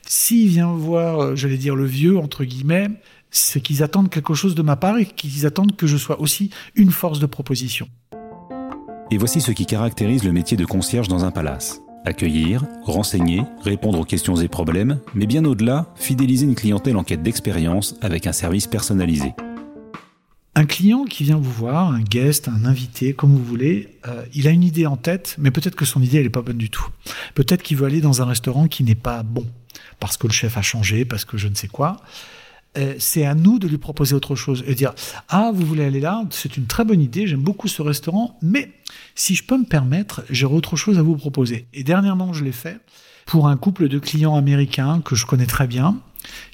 S'il 0.07 0.49
vient 0.49 0.73
voir, 0.73 1.21
euh, 1.21 1.37
j'allais 1.37 1.57
dire 1.57 1.75
le 1.75 1.87
vieux, 1.87 2.19
entre 2.19 2.45
guillemets, 2.45 2.89
c'est 3.31 3.61
qu'ils 3.61 3.83
attendent 3.83 4.11
quelque 4.11 4.35
chose 4.35 4.55
de 4.55 4.63
ma 4.63 4.77
part 4.77 4.99
et 4.99 5.07
qu'ils 5.07 5.47
attendent 5.47 5.75
que 5.75 5.87
je 5.87 5.97
sois 5.97 6.21
aussi 6.21 6.51
une 6.75 6.91
force 6.91 7.19
de 7.19 7.27
proposition. 7.27 7.89
Et 9.11 9.17
voici 9.17 9.41
ce 9.41 9.53
qui 9.53 9.67
caractérise 9.67 10.25
le 10.25 10.33
métier 10.33 10.57
de 10.57 10.65
concierge 10.65 11.09
dans 11.09 11.25
un 11.25 11.31
palace. 11.31 11.81
Accueillir, 12.05 12.65
renseigner, 12.83 13.43
répondre 13.63 13.99
aux 13.99 14.05
questions 14.05 14.37
et 14.37 14.49
problèmes, 14.49 15.01
mais 15.15 15.27
bien 15.27 15.45
au-delà, 15.47 15.87
fidéliser 15.95 16.45
une 16.45 16.55
clientèle 16.55 16.99
en 16.99 17.05
quête 17.05 17.23
d'expérience 17.23 17.95
avec 18.03 18.27
un 18.27 18.33
service 18.33 18.67
personnalisé. 18.67 19.33
Un 20.57 20.67
client 20.67 21.05
qui 21.05 21.25
vient 21.25 21.37
vous 21.37 21.51
voir, 21.51 21.91
un 21.91 22.01
guest, 22.01 22.47
un 22.49 22.65
invité, 22.65 23.13
comme 23.13 23.33
vous 23.33 23.43
voulez, 23.43 23.89
euh, 24.07 24.25
il 24.35 24.47
a 24.47 24.51
une 24.51 24.63
idée 24.63 24.87
en 24.87 24.97
tête, 24.97 25.35
mais 25.39 25.51
peut-être 25.51 25.75
que 25.75 25.85
son 25.85 26.01
idée, 26.01 26.19
elle 26.19 26.25
n'est 26.25 26.31
pas 26.31 26.43
bonne 26.43 26.59
du 26.59 26.71
tout. 26.71 26.87
Peut-être 27.35 27.63
qu'il 27.63 27.77
veut 27.77 27.87
aller 27.87 28.01
dans 28.01 28.23
un 28.23 28.25
restaurant 28.25 28.69
qui 28.69 28.85
n'est 28.85 28.95
pas 28.95 29.25
bon, 29.25 29.47
parce 29.99 30.17
que 30.17 30.29
le 30.29 30.33
chef 30.33 30.57
a 30.57 30.63
changé, 30.63 31.05
parce 31.05 31.25
que 31.25 31.39
je 31.39 31.49
ne 31.49 31.55
sais 31.57 31.67
quoi. 31.67 31.97
Euh, 32.77 32.95
c'est 32.99 33.25
à 33.25 33.35
nous 33.35 33.59
de 33.59 33.67
lui 33.67 33.79
proposer 33.79 34.15
autre 34.15 34.37
chose 34.37 34.63
et 34.67 34.77
dire 34.77 34.95
Ah, 35.29 35.51
vous 35.53 35.67
voulez 35.67 35.85
aller 35.85 36.01
là 36.01 36.25
C'est 36.31 36.57
une 36.57 36.67
très 36.67 36.85
bonne 36.85 37.01
idée, 37.01 37.27
j'aime 37.27 37.43
beaucoup 37.43 37.67
ce 37.67 37.83
restaurant, 37.83 38.39
mais 38.41 38.71
si 39.17 39.35
je 39.35 39.45
peux 39.45 39.59
me 39.59 39.65
permettre, 39.65 40.25
j'ai 40.31 40.47
autre 40.47 40.77
chose 40.77 40.99
à 40.99 41.03
vous 41.03 41.17
proposer. 41.17 41.67
Et 41.75 41.83
dernièrement, 41.83 42.33
je 42.33 42.45
l'ai 42.45 42.53
fait 42.53 42.79
pour 43.27 43.49
un 43.49 43.57
couple 43.57 43.89
de 43.89 43.99
clients 43.99 44.37
américains 44.37 45.01
que 45.05 45.17
je 45.17 45.27
connais 45.27 45.47
très 45.47 45.67
bien 45.67 45.99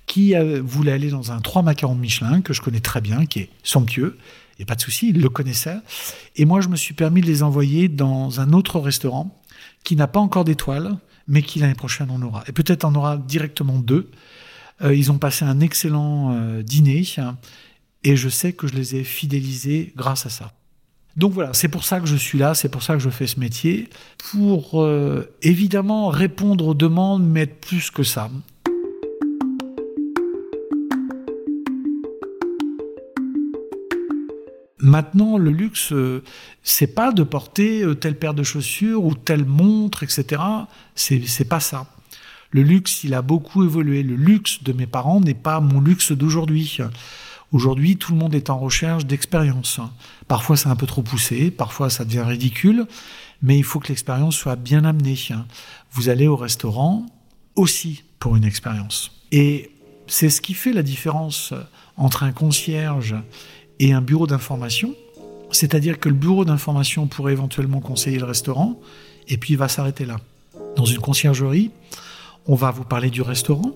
qui 0.07 0.35
voulait 0.63 0.93
aller 0.93 1.11
dans 1.11 1.33
un 1.33 1.41
3 1.41 1.63
macarons 1.63 1.95
Michelin, 1.95 2.41
que 2.41 2.53
je 2.53 2.61
connais 2.61 2.81
très 2.81 3.01
bien, 3.01 3.27
qui 3.27 3.41
est 3.41 3.51
somptueux. 3.63 4.19
Il 4.59 4.63
n'y 4.63 4.65
a 4.65 4.67
pas 4.67 4.75
de 4.75 4.83
souci, 4.83 5.11
il 5.11 5.21
le 5.21 5.29
connaissait. 5.29 5.79
Et 6.37 6.45
moi, 6.45 6.61
je 6.61 6.69
me 6.69 6.77
suis 6.77 6.95
permis 6.95 7.21
de 7.21 7.27
les 7.27 7.43
envoyer 7.43 7.89
dans 7.89 8.41
un 8.41 8.53
autre 8.53 8.79
restaurant 8.79 9.41
qui 9.85 9.97
n'a 9.97 10.07
pas 10.07 10.21
encore 10.21 10.45
d'étoiles, 10.45 10.99
mais 11.27 11.43
qui 11.43 11.61
l'année 11.61 11.75
prochaine 11.75 12.11
en 12.11 12.21
aura. 12.21 12.45
Et 12.47 12.53
peut-être 12.53 12.85
en 12.85 12.95
aura 12.95 13.17
directement 13.17 13.79
deux. 13.79 14.11
Euh, 14.83 14.95
ils 14.95 15.11
ont 15.13 15.19
passé 15.19 15.45
un 15.45 15.61
excellent 15.61 16.33
euh, 16.35 16.63
dîner 16.63 17.05
et 18.03 18.17
je 18.17 18.29
sais 18.29 18.53
que 18.53 18.67
je 18.67 18.75
les 18.75 18.97
ai 18.97 19.05
fidélisés 19.05 19.93
grâce 19.97 20.27
à 20.27 20.31
ça. 20.31 20.53
Donc 21.17 21.33
voilà, 21.33 21.53
c'est 21.53 21.69
pour 21.69 21.85
ça 21.85 22.01
que 22.01 22.07
je 22.07 22.17
suis 22.17 22.39
là, 22.39 22.55
c'est 22.55 22.69
pour 22.69 22.83
ça 22.83 22.95
que 22.95 23.01
je 23.01 23.11
fais 23.11 23.27
ce 23.27 23.41
métier, 23.41 23.89
pour 24.31 24.81
euh, 24.81 25.29
évidemment 25.43 26.09
répondre 26.09 26.67
aux 26.69 26.75
demandes, 26.75 27.27
mais 27.27 27.43
être 27.43 27.61
plus 27.61 27.91
que 27.91 28.03
ça. 28.03 28.31
Maintenant, 34.83 35.37
le 35.37 35.51
luxe, 35.51 35.93
euh, 35.93 36.23
c'est 36.63 36.95
pas 36.95 37.13
de 37.13 37.23
porter 37.23 37.83
euh, 37.83 37.95
telle 37.95 38.19
paire 38.19 38.35
de 38.35 38.43
chaussures 38.43 39.05
ou 39.05 39.15
telle 39.15 39.45
montre, 39.45 40.03
etc. 40.03 40.43
C'est, 40.95 41.49
pas 41.49 41.61
ça. 41.61 41.87
Le 42.51 42.63
luxe, 42.63 43.05
il 43.05 43.15
a 43.15 43.23
beaucoup 43.23 43.65
évolué. 43.65 44.03
Le 44.03 44.17
luxe 44.17 44.63
de 44.63 44.73
mes 44.73 44.87
parents 44.87 45.21
n'est 45.21 45.35
pas 45.35 45.61
mon 45.61 45.81
luxe 45.81 46.13
d'aujourd'hui. 46.13 46.79
Aujourd'hui, 47.53 47.97
tout 47.97 48.13
le 48.13 48.19
monde 48.19 48.35
est 48.35 48.49
en 48.49 48.59
recherche 48.59 49.07
d'expérience. 49.07 49.81
Parfois, 50.29 50.57
c'est 50.57 50.69
un 50.69 50.77
peu 50.77 50.87
trop 50.87 51.03
poussé, 51.03 51.51
parfois, 51.51 51.91
ça 51.91 52.05
devient 52.05 52.21
ridicule, 52.21 52.87
mais 53.43 53.59
il 53.59 53.65
faut 53.65 53.81
que 53.81 53.89
l'expérience 53.89 54.37
soit 54.37 54.57
bien 54.57 54.85
amenée. 54.85 55.17
Vous 55.93 56.09
allez 56.09 56.29
au 56.29 56.37
restaurant 56.37 57.07
aussi 57.57 58.05
pour 58.21 58.37
une 58.37 58.45
expérience. 58.45 59.11
Et 59.33 59.73
c'est 60.07 60.31
ce 60.31 60.41
qui 60.41 60.55
fait 60.55 60.73
la 60.73 60.83
différence 60.83 61.53
entre 61.97 62.23
un 62.23 62.33
concierge 62.33 63.17
et 63.81 63.93
un 63.93 64.03
bureau 64.03 64.29
d'information. 64.29 64.95
C'est-à-dire 65.51 65.99
que 65.99 66.09
le 66.09 66.15
bureau 66.15 66.45
d'information 66.45 67.09
pourrait 67.09 67.33
éventuellement 67.33 67.81
conseiller 67.81 68.19
le 68.19 68.27
restaurant, 68.27 68.79
et 69.27 69.37
puis 69.37 69.55
il 69.55 69.57
va 69.57 69.67
s'arrêter 69.67 70.05
là. 70.05 70.19
Dans 70.77 70.85
une 70.85 71.01
conciergerie, 71.01 71.73
on 72.47 72.55
va 72.55 72.71
vous 72.71 72.85
parler 72.85 73.11
du 73.11 73.23
restaurant, 73.23 73.73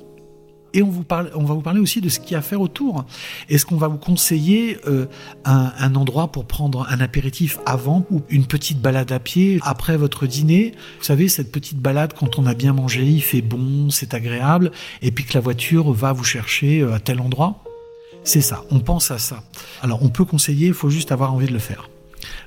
et 0.73 0.83
on, 0.83 0.91
vous 0.91 1.05
parle, 1.05 1.31
on 1.37 1.45
va 1.45 1.55
vous 1.55 1.61
parler 1.61 1.81
aussi 1.81 2.01
de 2.01 2.09
ce 2.09 2.19
qu'il 2.19 2.33
y 2.33 2.35
a 2.35 2.39
à 2.39 2.43
faire 2.43 2.61
autour. 2.61 3.05
Est-ce 3.49 3.65
qu'on 3.65 3.77
va 3.77 3.87
vous 3.87 3.97
conseiller 3.97 4.77
euh, 4.89 5.07
un, 5.45 5.73
un, 5.79 5.95
endroit 5.95 6.33
pour 6.33 6.47
prendre 6.47 6.85
un 6.91 6.99
apéritif 7.01 7.61
avant 7.65 8.05
ou 8.11 8.23
une 8.29 8.47
petite 8.47 8.81
balade 8.81 9.13
à 9.13 9.21
pied 9.21 9.61
après 9.63 9.97
votre 9.97 10.27
dîner? 10.27 10.73
Vous 10.99 11.05
savez, 11.05 11.29
cette 11.29 11.53
petite 11.53 11.79
balade 11.79 12.13
quand 12.19 12.41
on 12.41 12.47
a 12.47 12.55
bien 12.55 12.73
mangé, 12.73 13.05
il 13.05 13.23
fait 13.23 13.41
bon, 13.41 13.91
c'est 13.91 14.15
agréable, 14.15 14.73
et 15.01 15.13
puis 15.13 15.25
que 15.25 15.35
la 15.35 15.41
voiture 15.41 15.93
va 15.93 16.13
vous 16.13 16.25
chercher 16.25 16.81
euh, 16.81 16.95
à 16.95 16.99
tel 16.99 17.21
endroit 17.21 17.63
c'est 18.25 18.41
ça, 18.41 18.65
on 18.71 18.81
pense 18.81 19.11
à 19.11 19.19
ça. 19.19 19.43
Alors 19.83 20.03
on 20.03 20.09
peut 20.09 20.25
conseiller, 20.25 20.69
il 20.69 20.75
faut 20.75 20.89
juste 20.89 21.13
avoir 21.13 21.33
envie 21.35 21.47
de 21.47 21.53
le 21.53 21.59
faire. 21.59 21.91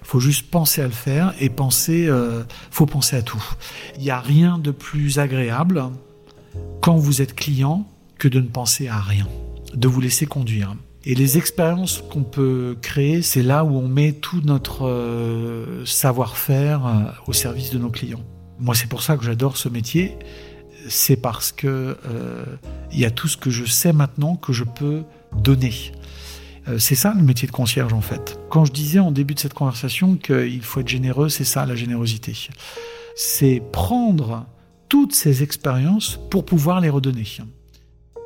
Il 0.01 0.07
faut 0.07 0.19
juste 0.19 0.50
penser 0.50 0.81
à 0.81 0.86
le 0.86 0.91
faire 0.91 1.34
et 1.39 1.50
penser, 1.50 2.07
euh, 2.07 2.43
faut 2.72 2.88
penser 2.88 3.15
à 3.15 3.22
tout. 3.22 3.43
Il 3.98 4.03
n'y 4.03 4.10
a 4.10 4.19
rien 4.19 4.57
de 4.57 4.72
plus 4.72 5.19
agréable 5.19 5.84
quand 6.81 6.96
vous 6.96 7.22
êtes 7.22 7.36
client 7.36 7.88
que 8.17 8.27
de 8.27 8.39
ne 8.39 8.48
penser 8.48 8.88
à 8.88 9.00
rien, 9.00 9.27
de 9.75 9.88
vous 9.88 10.01
laisser 10.01 10.25
conduire. 10.25 10.75
Et 11.05 11.13
les 11.13 11.38
expériences 11.38 12.03
qu'on 12.10 12.24
peut 12.24 12.75
créer, 12.81 13.22
c'est 13.22 13.43
là 13.43 13.63
où 13.63 13.77
on 13.77 13.88
met 13.88 14.13
tout 14.13 14.41
notre 14.43 14.88
euh, 14.88 15.86
savoir-faire 15.86 16.86
euh, 16.86 16.91
au 17.27 17.34
service 17.34 17.69
de 17.69 17.77
nos 17.77 17.89
clients. 17.89 18.24
Moi, 18.60 18.74
c'est 18.74 18.89
pour 18.89 19.03
ça 19.03 19.15
que 19.15 19.24
j'adore 19.24 19.57
ce 19.57 19.69
métier. 19.69 20.17
C'est 20.89 21.17
parce 21.17 21.51
que 21.51 21.98
il 22.93 23.00
y 23.00 23.03
a 23.03 23.12
tout 23.12 23.27
ce 23.27 23.36
que 23.36 23.50
je 23.50 23.65
sais 23.65 23.91
maintenant 23.91 24.38
que 24.38 24.53
je 24.53 24.63
peux 24.63 25.03
donner. 25.36 25.74
Euh, 26.67 26.77
c'est 26.77 26.96
ça 26.96 27.13
le 27.15 27.24
métier 27.24 27.48
de 27.48 27.51
concierge 27.51 27.93
en 27.93 28.01
fait. 28.01 28.39
Quand 28.50 28.65
je 28.65 28.72
disais 28.72 29.00
en 29.00 29.12
début 29.12 29.34
de 29.34 29.39
cette 29.39 29.53
conversation 29.53 30.15
qu'il 30.15 30.62
faut 30.62 30.81
être 30.81 30.88
généreux, 30.88 31.29
c'est 31.29 31.43
ça 31.43 31.65
la 31.65 31.75
générosité. 31.75 32.34
C'est 33.15 33.62
prendre 33.72 34.46
toutes 34.89 35.13
ces 35.13 35.43
expériences 35.43 36.19
pour 36.29 36.46
pouvoir 36.46 36.81
les 36.81 36.89
redonner. 36.89 37.25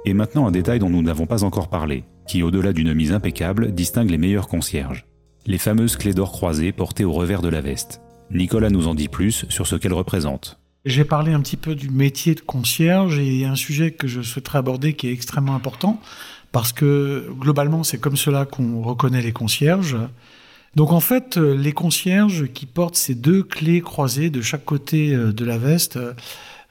Et 0.05 0.13
maintenant 0.13 0.48
un 0.48 0.51
détail 0.51 0.79
dont 0.79 0.89
nous 0.89 1.01
n'avons 1.01 1.25
pas 1.25 1.43
encore 1.43 1.70
parlé, 1.70 2.03
qui 2.27 2.43
au-delà 2.43 2.74
d'une 2.74 2.93
mise 2.93 3.12
impeccable 3.12 3.74
distingue 3.74 4.10
les 4.10 4.17
meilleurs 4.17 4.48
concierges. 4.48 5.05
Les 5.46 5.58
fameuses 5.58 5.96
clés 5.96 6.13
d'or 6.13 6.31
croisées 6.31 6.72
portées 6.72 7.05
au 7.05 7.12
revers 7.12 7.41
de 7.41 7.50
la 7.50 7.62
veste. 7.62 8.01
Nicolas 8.31 8.70
nous 8.70 8.88
en 8.88 8.96
dit 8.96 9.08
plus 9.08 9.46
sur 9.50 9.67
ce 9.67 9.75
qu'elles 9.75 9.93
représentent. 9.93 10.60
J'ai 10.86 11.05
parlé 11.05 11.31
un 11.31 11.41
petit 11.41 11.58
peu 11.58 11.75
du 11.75 11.89
métier 11.89 12.34
de 12.34 12.39
concierge 12.39 13.20
et 13.20 13.46
un 13.46 13.55
sujet 13.55 13.91
que 13.91 14.08
je 14.08 14.22
souhaiterais 14.22 14.58
aborder 14.60 14.93
qui 14.93 15.10
est 15.10 15.13
extrêmement 15.13 15.53
important, 15.53 16.00
parce 16.51 16.74
que 16.74 17.29
globalement, 17.39 17.84
c'est 17.84 18.00
comme 18.00 18.17
cela 18.17 18.46
qu'on 18.46 18.81
reconnaît 18.81 19.22
les 19.22 19.31
concierges. 19.31 19.98
Donc 20.75 20.91
en 20.91 21.00
fait, 21.00 21.38
les 21.38 21.74
concierges 21.74 22.48
qui 22.53 22.65
portent 22.65 22.96
ces 22.96 23.15
deux 23.15 23.43
clés 23.43 23.81
croisées 23.81 24.29
de 24.29 24.41
chaque 24.41 24.65
côté 24.65 25.13
euh, 25.13 25.34
de 25.34 25.46
la 25.46 25.58
veste, 25.58 26.00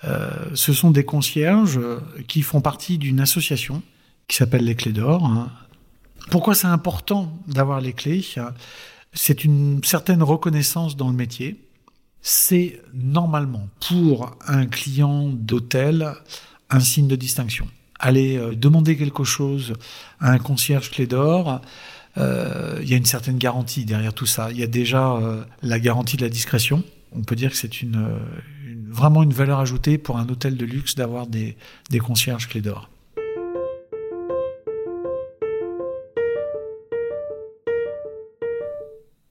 euh, 0.04 0.30
ce 0.54 0.72
sont 0.72 0.90
des 0.90 1.04
concierges 1.04 1.80
qui 2.26 2.42
font 2.42 2.60
partie 2.60 2.98
d'une 2.98 3.20
association 3.20 3.82
qui 4.28 4.36
s'appelle 4.36 4.64
les 4.64 4.74
Clés 4.74 4.92
d'Or. 4.92 5.26
Hein. 5.26 5.50
Pourquoi 6.30 6.54
c'est 6.54 6.68
important 6.68 7.36
d'avoir 7.48 7.80
les 7.80 7.92
clés? 7.92 8.24
C'est 9.12 9.44
une 9.44 9.82
certaine 9.82 10.22
reconnaissance 10.22 10.96
dans 10.96 11.08
le 11.08 11.16
métier. 11.16 11.60
C'est 12.22 12.80
normalement 12.94 13.68
pour 13.88 14.36
un 14.46 14.66
client 14.66 15.28
d'hôtel 15.28 16.14
un 16.70 16.80
signe 16.80 17.08
de 17.08 17.16
distinction 17.16 17.66
aller 18.00 18.36
euh, 18.36 18.54
demander 18.54 18.96
quelque 18.96 19.24
chose 19.24 19.74
à 20.18 20.32
un 20.32 20.38
concierge 20.38 20.90
clé 20.90 21.06
d'or, 21.06 21.60
euh, 22.18 22.78
il 22.82 22.88
y 22.88 22.94
a 22.94 22.96
une 22.96 23.04
certaine 23.04 23.38
garantie 23.38 23.84
derrière 23.84 24.14
tout 24.14 24.26
ça. 24.26 24.50
Il 24.50 24.58
y 24.58 24.62
a 24.62 24.66
déjà 24.66 25.12
euh, 25.12 25.44
la 25.62 25.78
garantie 25.78 26.16
de 26.16 26.22
la 26.22 26.28
discrétion. 26.28 26.82
On 27.12 27.22
peut 27.22 27.36
dire 27.36 27.50
que 27.50 27.56
c'est 27.56 27.82
une, 27.82 28.08
vraiment 28.88 29.22
une 29.22 29.32
valeur 29.32 29.60
ajoutée 29.60 29.98
pour 29.98 30.18
un 30.18 30.28
hôtel 30.28 30.56
de 30.56 30.64
luxe 30.64 30.94
d'avoir 30.94 31.26
des, 31.26 31.56
des 31.90 31.98
concierges 31.98 32.48
clé 32.48 32.60
d'or. 32.60 32.88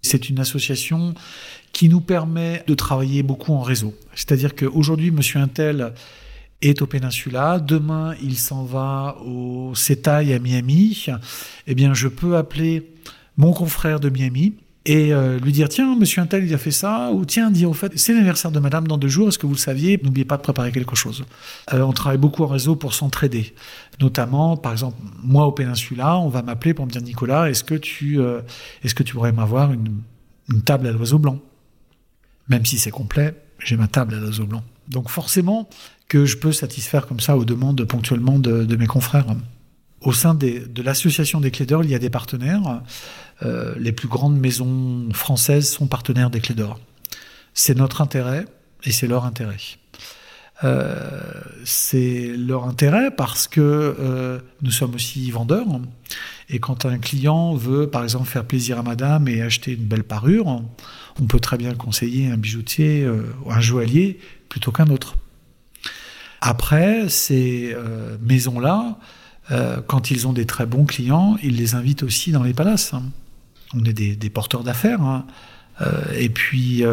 C'est 0.01 0.29
une 0.29 0.39
association 0.39 1.13
qui 1.71 1.87
nous 1.87 2.01
permet 2.01 2.63
de 2.67 2.73
travailler 2.73 3.21
beaucoup 3.21 3.53
en 3.53 3.61
réseau. 3.61 3.93
C'est-à-dire 4.15 4.55
qu'aujourd'hui, 4.55 5.11
Monsieur 5.11 5.39
Intel 5.39 5.93
est 6.61 6.81
au 6.81 6.87
Péninsula. 6.87 7.59
Demain, 7.59 8.15
il 8.21 8.37
s'en 8.37 8.63
va 8.63 9.17
au 9.25 9.73
CETAI 9.75 10.33
à 10.33 10.39
Miami. 10.39 11.07
Eh 11.67 11.75
bien, 11.75 11.93
je 11.93 12.07
peux 12.07 12.37
appeler 12.37 12.91
mon 13.37 13.53
confrère 13.53 13.99
de 13.99 14.09
Miami 14.09 14.55
et 14.85 15.13
euh, 15.13 15.39
lui 15.39 15.51
dire 15.51 15.67
tiens 15.69 15.95
monsieur 15.95 16.21
Intel 16.21 16.45
il 16.45 16.53
a 16.53 16.57
fait 16.57 16.71
ça 16.71 17.11
ou 17.11 17.25
tiens 17.25 17.51
dire 17.51 17.69
au 17.69 17.73
fait 17.73 17.91
c'est 17.97 18.13
l'anniversaire 18.13 18.49
de 18.49 18.59
madame 18.59 18.87
dans 18.87 18.97
deux 18.97 19.07
jours 19.07 19.27
est-ce 19.27 19.37
que 19.37 19.45
vous 19.45 19.53
le 19.53 19.59
saviez? 19.59 19.99
N'oubliez 20.03 20.25
pas 20.25 20.37
de 20.37 20.41
préparer 20.41 20.71
quelque 20.71 20.95
chose 20.95 21.25
euh, 21.73 21.81
on 21.81 21.91
travaille 21.91 22.17
beaucoup 22.17 22.43
en 22.43 22.47
réseau 22.47 22.75
pour 22.75 22.93
s'entraider 22.93 23.53
notamment 23.99 24.55
par 24.55 24.71
exemple 24.71 24.97
moi 25.21 25.45
au 25.45 25.51
Péninsula 25.51 26.17
on 26.17 26.29
va 26.29 26.41
m'appeler 26.41 26.73
pour 26.73 26.85
me 26.85 26.91
dire 26.91 27.01
Nicolas 27.01 27.49
est-ce 27.49 27.63
que 27.63 27.75
tu 27.75 28.21
euh, 28.21 28.41
est-ce 28.83 28.95
que 28.95 29.03
tu 29.03 29.13
pourrais 29.13 29.33
m'avoir 29.33 29.73
une, 29.73 30.01
une 30.51 30.61
table 30.61 30.87
à 30.87 30.91
l'oiseau 30.91 31.19
blanc? 31.19 31.39
Même 32.47 32.65
si 32.65 32.77
c'est 32.79 32.91
complet 32.91 33.35
j'ai 33.59 33.77
ma 33.77 33.87
table 33.87 34.15
à 34.15 34.19
l'oiseau 34.19 34.45
blanc 34.45 34.63
donc 34.89 35.09
forcément 35.09 35.69
que 36.07 36.25
je 36.25 36.37
peux 36.37 36.51
satisfaire 36.51 37.07
comme 37.07 37.19
ça 37.19 37.37
aux 37.37 37.45
demandes 37.45 37.83
ponctuellement 37.85 38.39
de, 38.39 38.75
mes 38.75 38.87
confrères. 38.87 39.27
Au 40.01 40.11
sein 40.11 40.33
de 40.33 40.81
l'association 40.81 41.39
des 41.39 41.51
clés 41.51 41.65
d'or, 41.65 41.83
il 41.83 41.91
y 41.91 41.95
a 41.95 41.99
des 41.99 42.09
partenaires. 42.09 42.81
Euh, 43.43 43.75
les 43.77 43.91
plus 43.91 44.07
grandes 44.07 44.37
maisons 44.37 45.09
françaises 45.13 45.69
sont 45.69 45.87
partenaires 45.87 46.29
des 46.29 46.39
clés 46.39 46.55
d'or. 46.55 46.79
C'est 47.53 47.77
notre 47.77 48.01
intérêt 48.01 48.45
et 48.83 48.91
c'est 48.91 49.07
leur 49.07 49.25
intérêt. 49.25 49.57
Euh, 50.63 51.21
c'est 51.63 52.33
leur 52.35 52.65
intérêt 52.65 53.11
parce 53.11 53.47
que 53.47 53.61
euh, 53.61 54.39
nous 54.61 54.71
sommes 54.71 54.95
aussi 54.95 55.29
vendeurs. 55.31 55.67
Et 56.49 56.59
quand 56.59 56.85
un 56.85 56.97
client 56.97 57.53
veut, 57.53 57.87
par 57.87 58.03
exemple, 58.03 58.27
faire 58.27 58.45
plaisir 58.45 58.79
à 58.79 58.83
madame 58.83 59.27
et 59.27 59.41
acheter 59.41 59.73
une 59.73 59.85
belle 59.85 60.03
parure, 60.03 60.47
on 60.47 61.25
peut 61.27 61.39
très 61.39 61.57
bien 61.57 61.75
conseiller 61.75 62.27
un 62.31 62.37
bijoutier 62.37 63.07
ou 63.07 63.51
un 63.51 63.59
joaillier 63.59 64.19
plutôt 64.49 64.71
qu'un 64.71 64.87
autre. 64.87 65.15
Après, 66.41 67.09
ces 67.09 67.73
euh, 67.73 68.17
maisons-là, 68.21 68.97
euh, 69.51 69.81
quand 69.85 70.11
ils 70.11 70.27
ont 70.27 70.33
des 70.33 70.45
très 70.45 70.65
bons 70.65 70.85
clients, 70.85 71.37
ils 71.43 71.55
les 71.55 71.75
invitent 71.75 72.03
aussi 72.03 72.31
dans 72.31 72.43
les 72.43 72.53
palaces. 72.53 72.93
Hein. 72.93 73.03
on 73.75 73.83
est 73.83 73.93
des, 73.93 74.29
porteurs 74.29 74.63
d'affaires. 74.63 75.01
Hein. 75.01 75.25
et 76.15 76.29
puis, 76.29 76.83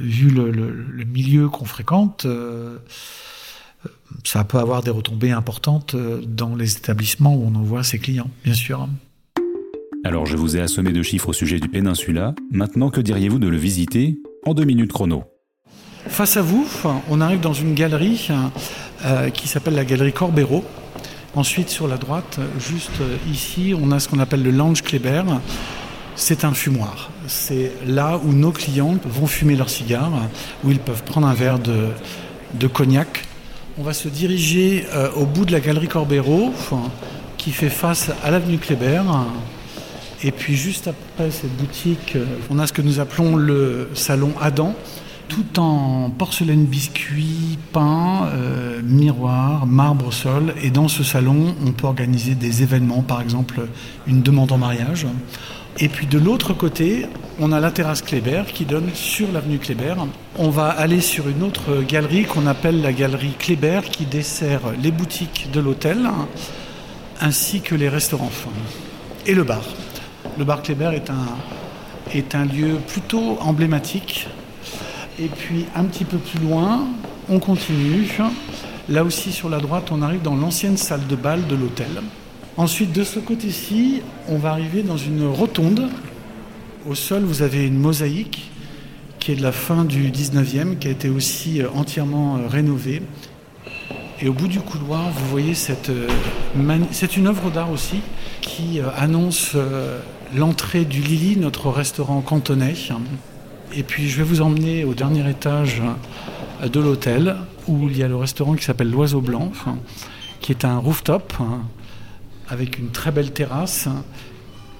vu 0.00 0.30
le, 0.30 1.04
milieu 1.04 1.48
qu'on 1.48 1.64
fréquente, 1.64 2.26
ça 4.24 4.44
peut 4.44 4.58
avoir 4.58 4.82
des 4.82 4.90
retombées 4.90 5.32
importantes 5.32 5.96
dans 5.96 6.54
les 6.54 6.76
établissements 6.76 7.34
où 7.34 7.44
on 7.44 7.54
envoie 7.54 7.82
ses 7.82 7.98
clients, 7.98 8.30
bien 8.44 8.54
sûr. 8.54 8.88
Alors 10.04 10.26
je 10.26 10.36
vous 10.36 10.56
ai 10.56 10.60
assommé 10.60 10.92
de 10.92 11.02
chiffres 11.02 11.28
au 11.28 11.32
sujet 11.32 11.60
du 11.60 11.68
Péninsula. 11.68 12.34
Maintenant, 12.50 12.90
que 12.90 13.00
diriez-vous 13.00 13.38
de 13.38 13.48
le 13.48 13.56
visiter 13.56 14.18
en 14.44 14.54
deux 14.54 14.64
minutes 14.64 14.92
chrono? 14.92 15.24
Face 16.08 16.36
à 16.36 16.42
vous, 16.42 16.66
on 17.08 17.20
arrive 17.20 17.40
dans 17.40 17.52
une 17.52 17.74
galerie 17.74 18.28
euh, 19.04 19.30
qui 19.30 19.46
s'appelle 19.46 19.74
la 19.74 19.84
galerie 19.84 20.12
Corbero. 20.12 20.64
Ensuite, 21.34 21.68
sur 21.68 21.86
la 21.88 21.96
droite, 21.96 22.40
juste 22.58 23.00
ici, 23.30 23.74
on 23.80 23.90
a 23.92 24.00
ce 24.00 24.08
qu'on 24.08 24.18
appelle 24.18 24.42
le 24.42 24.50
lounge 24.50 24.82
Kléber. 24.82 25.22
C'est 26.14 26.44
un 26.44 26.52
fumoir. 26.52 27.10
C'est 27.26 27.72
là 27.86 28.20
où 28.22 28.32
nos 28.32 28.52
clients 28.52 28.98
vont 29.04 29.26
fumer 29.26 29.56
leurs 29.56 29.70
cigares, 29.70 30.12
où 30.64 30.70
ils 30.70 30.78
peuvent 30.78 31.04
prendre 31.04 31.26
un 31.26 31.34
verre 31.34 31.58
de, 31.58 32.66
cognac. 32.66 33.26
On 33.78 33.82
va 33.84 33.94
se 33.94 34.08
diriger 34.08 34.84
euh, 34.92 35.10
au 35.16 35.24
bout 35.24 35.46
de 35.46 35.52
la 35.52 35.60
galerie 35.60 35.88
Corbero, 35.88 36.52
qui 37.38 37.52
fait 37.52 37.70
face 37.70 38.10
à 38.22 38.30
l'avenue 38.30 38.58
Kléber. 38.58 39.00
Et 40.22 40.30
puis 40.30 40.56
juste 40.56 40.88
après 40.88 41.30
cette 41.30 41.56
boutique, 41.56 42.16
euh, 42.16 42.26
on 42.50 42.58
a 42.58 42.66
ce 42.66 42.74
que 42.74 42.82
nous 42.82 43.00
appelons 43.00 43.34
le 43.34 43.88
salon 43.94 44.34
Adam, 44.42 44.74
tout 45.28 45.58
en 45.58 46.10
porcelaine 46.10 46.66
biscuit, 46.66 47.58
pain, 47.72 48.28
euh, 48.34 48.82
miroir, 48.84 49.64
marbre 49.64 50.08
au 50.08 50.12
sol. 50.12 50.52
Et 50.62 50.68
dans 50.68 50.88
ce 50.88 51.02
salon, 51.02 51.54
on 51.66 51.72
peut 51.72 51.86
organiser 51.86 52.34
des 52.34 52.62
événements, 52.62 53.00
par 53.00 53.22
exemple 53.22 53.62
une 54.06 54.20
demande 54.20 54.52
en 54.52 54.58
mariage. 54.58 55.06
Et 55.78 55.88
puis 55.88 56.06
de 56.06 56.18
l'autre 56.18 56.52
côté, 56.52 57.06
on 57.40 57.50
a 57.50 57.60
la 57.60 57.70
terrasse 57.70 58.02
Kléber 58.02 58.44
qui 58.52 58.64
donne 58.64 58.90
sur 58.94 59.32
l'avenue 59.32 59.58
Kléber. 59.58 59.94
On 60.38 60.50
va 60.50 60.68
aller 60.68 61.00
sur 61.00 61.28
une 61.28 61.42
autre 61.42 61.82
galerie 61.82 62.24
qu'on 62.24 62.46
appelle 62.46 62.82
la 62.82 62.92
galerie 62.92 63.34
Kléber 63.38 63.80
qui 63.90 64.04
dessert 64.04 64.60
les 64.82 64.90
boutiques 64.90 65.48
de 65.52 65.60
l'hôtel 65.60 66.08
ainsi 67.20 67.60
que 67.60 67.74
les 67.74 67.88
restaurants 67.88 68.30
et 69.26 69.34
le 69.34 69.44
bar. 69.44 69.62
Le 70.38 70.44
bar 70.44 70.62
Kléber 70.62 70.90
est 70.94 71.10
un, 71.10 71.26
est 72.14 72.34
un 72.34 72.44
lieu 72.44 72.76
plutôt 72.86 73.38
emblématique. 73.40 74.28
Et 75.18 75.28
puis 75.28 75.66
un 75.74 75.84
petit 75.84 76.04
peu 76.04 76.18
plus 76.18 76.40
loin, 76.40 76.86
on 77.28 77.38
continue. 77.38 78.08
Là 78.88 79.04
aussi 79.04 79.32
sur 79.32 79.48
la 79.48 79.58
droite, 79.58 79.90
on 79.90 80.02
arrive 80.02 80.22
dans 80.22 80.34
l'ancienne 80.34 80.76
salle 80.76 81.06
de 81.06 81.16
bal 81.16 81.46
de 81.46 81.54
l'hôtel. 81.54 82.02
Ensuite, 82.58 82.92
de 82.92 83.02
ce 83.02 83.18
côté-ci, 83.18 84.02
on 84.28 84.36
va 84.36 84.50
arriver 84.50 84.82
dans 84.82 84.98
une 84.98 85.26
rotonde. 85.26 85.88
Au 86.86 86.94
sol, 86.94 87.22
vous 87.22 87.40
avez 87.40 87.66
une 87.66 87.78
mosaïque 87.78 88.50
qui 89.18 89.32
est 89.32 89.36
de 89.36 89.42
la 89.42 89.52
fin 89.52 89.86
du 89.86 90.10
19e, 90.10 90.76
qui 90.78 90.88
a 90.88 90.90
été 90.90 91.08
aussi 91.08 91.62
euh, 91.62 91.70
entièrement 91.74 92.36
euh, 92.36 92.48
rénovée. 92.48 93.00
Et 94.20 94.28
au 94.28 94.34
bout 94.34 94.48
du 94.48 94.60
couloir, 94.60 95.10
vous 95.10 95.28
voyez 95.28 95.54
cette... 95.54 95.88
Euh, 95.88 96.08
c'est 96.90 97.16
une 97.16 97.26
œuvre 97.26 97.50
d'art 97.50 97.70
aussi 97.70 98.00
qui 98.42 98.80
annonce 98.98 99.56
l'entrée 100.36 100.84
du 100.84 101.00
Lily, 101.00 101.38
notre 101.38 101.70
restaurant 101.70 102.20
cantonais. 102.20 102.74
Et 103.74 103.82
puis 103.82 104.08
je 104.08 104.18
vais 104.18 104.22
vous 104.22 104.42
emmener 104.42 104.84
au 104.84 104.92
dernier 104.92 105.28
étage 105.28 105.80
de 106.62 106.80
l'hôtel 106.80 107.36
où 107.66 107.88
il 107.88 107.96
y 107.96 108.02
a 108.02 108.08
le 108.08 108.16
restaurant 108.16 108.54
qui 108.54 108.64
s'appelle 108.64 108.90
l'Oiseau 108.90 109.20
Blanc, 109.20 109.50
qui 110.40 110.52
est 110.52 110.64
un 110.64 110.76
rooftop 110.76 111.32
avec 112.52 112.78
une 112.78 112.90
très 112.90 113.10
belle 113.10 113.32
terrasse 113.32 113.88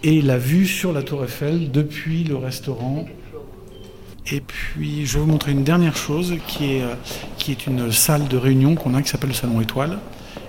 et 0.02 0.21
la 0.21 0.37
vue 0.37 0.67
sur 0.67 0.93
la 0.93 1.02
tour 1.02 1.25
Eiffel 1.25 1.71
depuis 1.71 2.23
le 2.23 2.37
restaurant. 2.37 3.07
Et 4.31 4.41
puis 4.41 5.07
je 5.07 5.14
vais 5.14 5.21
vous 5.21 5.31
montrer 5.31 5.52
une 5.52 5.64
dernière 5.64 5.97
chose 5.97 6.35
qui 6.47 6.75
est, 6.75 6.83
qui 7.38 7.50
est 7.50 7.67
une 7.67 7.91
salle 7.91 8.29
de 8.29 8.37
réunion 8.37 8.75
qu'on 8.75 8.95
a 8.95 9.00
qui 9.00 9.09
s'appelle 9.09 9.31
le 9.31 9.35
Salon 9.35 9.61
Étoile, 9.62 9.99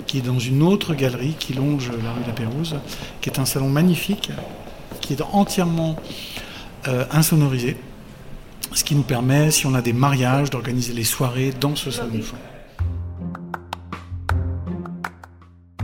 qui 0.05 0.17
est 0.17 0.21
dans 0.21 0.37
une 0.37 0.61
autre 0.61 0.93
galerie 0.93 1.35
qui 1.39 1.53
longe 1.53 1.89
la 2.03 2.11
rue 2.11 2.21
de 2.21 2.27
la 2.27 2.33
Pérouse, 2.33 2.75
qui 3.21 3.29
est 3.29 3.39
un 3.39 3.45
salon 3.45 3.69
magnifique 3.69 4.31
qui 4.99 5.13
est 5.13 5.21
entièrement 5.21 5.95
euh, 6.87 7.05
insonorisé, 7.11 7.77
ce 8.73 8.83
qui 8.83 8.95
nous 8.95 9.03
permet, 9.03 9.49
si 9.49 9.65
on 9.65 9.73
a 9.75 9.81
des 9.81 9.93
mariages, 9.93 10.49
d'organiser 10.49 10.93
les 10.93 11.03
soirées 11.05 11.53
dans 11.59 11.75
ce 11.75 11.89
salon 11.89 12.11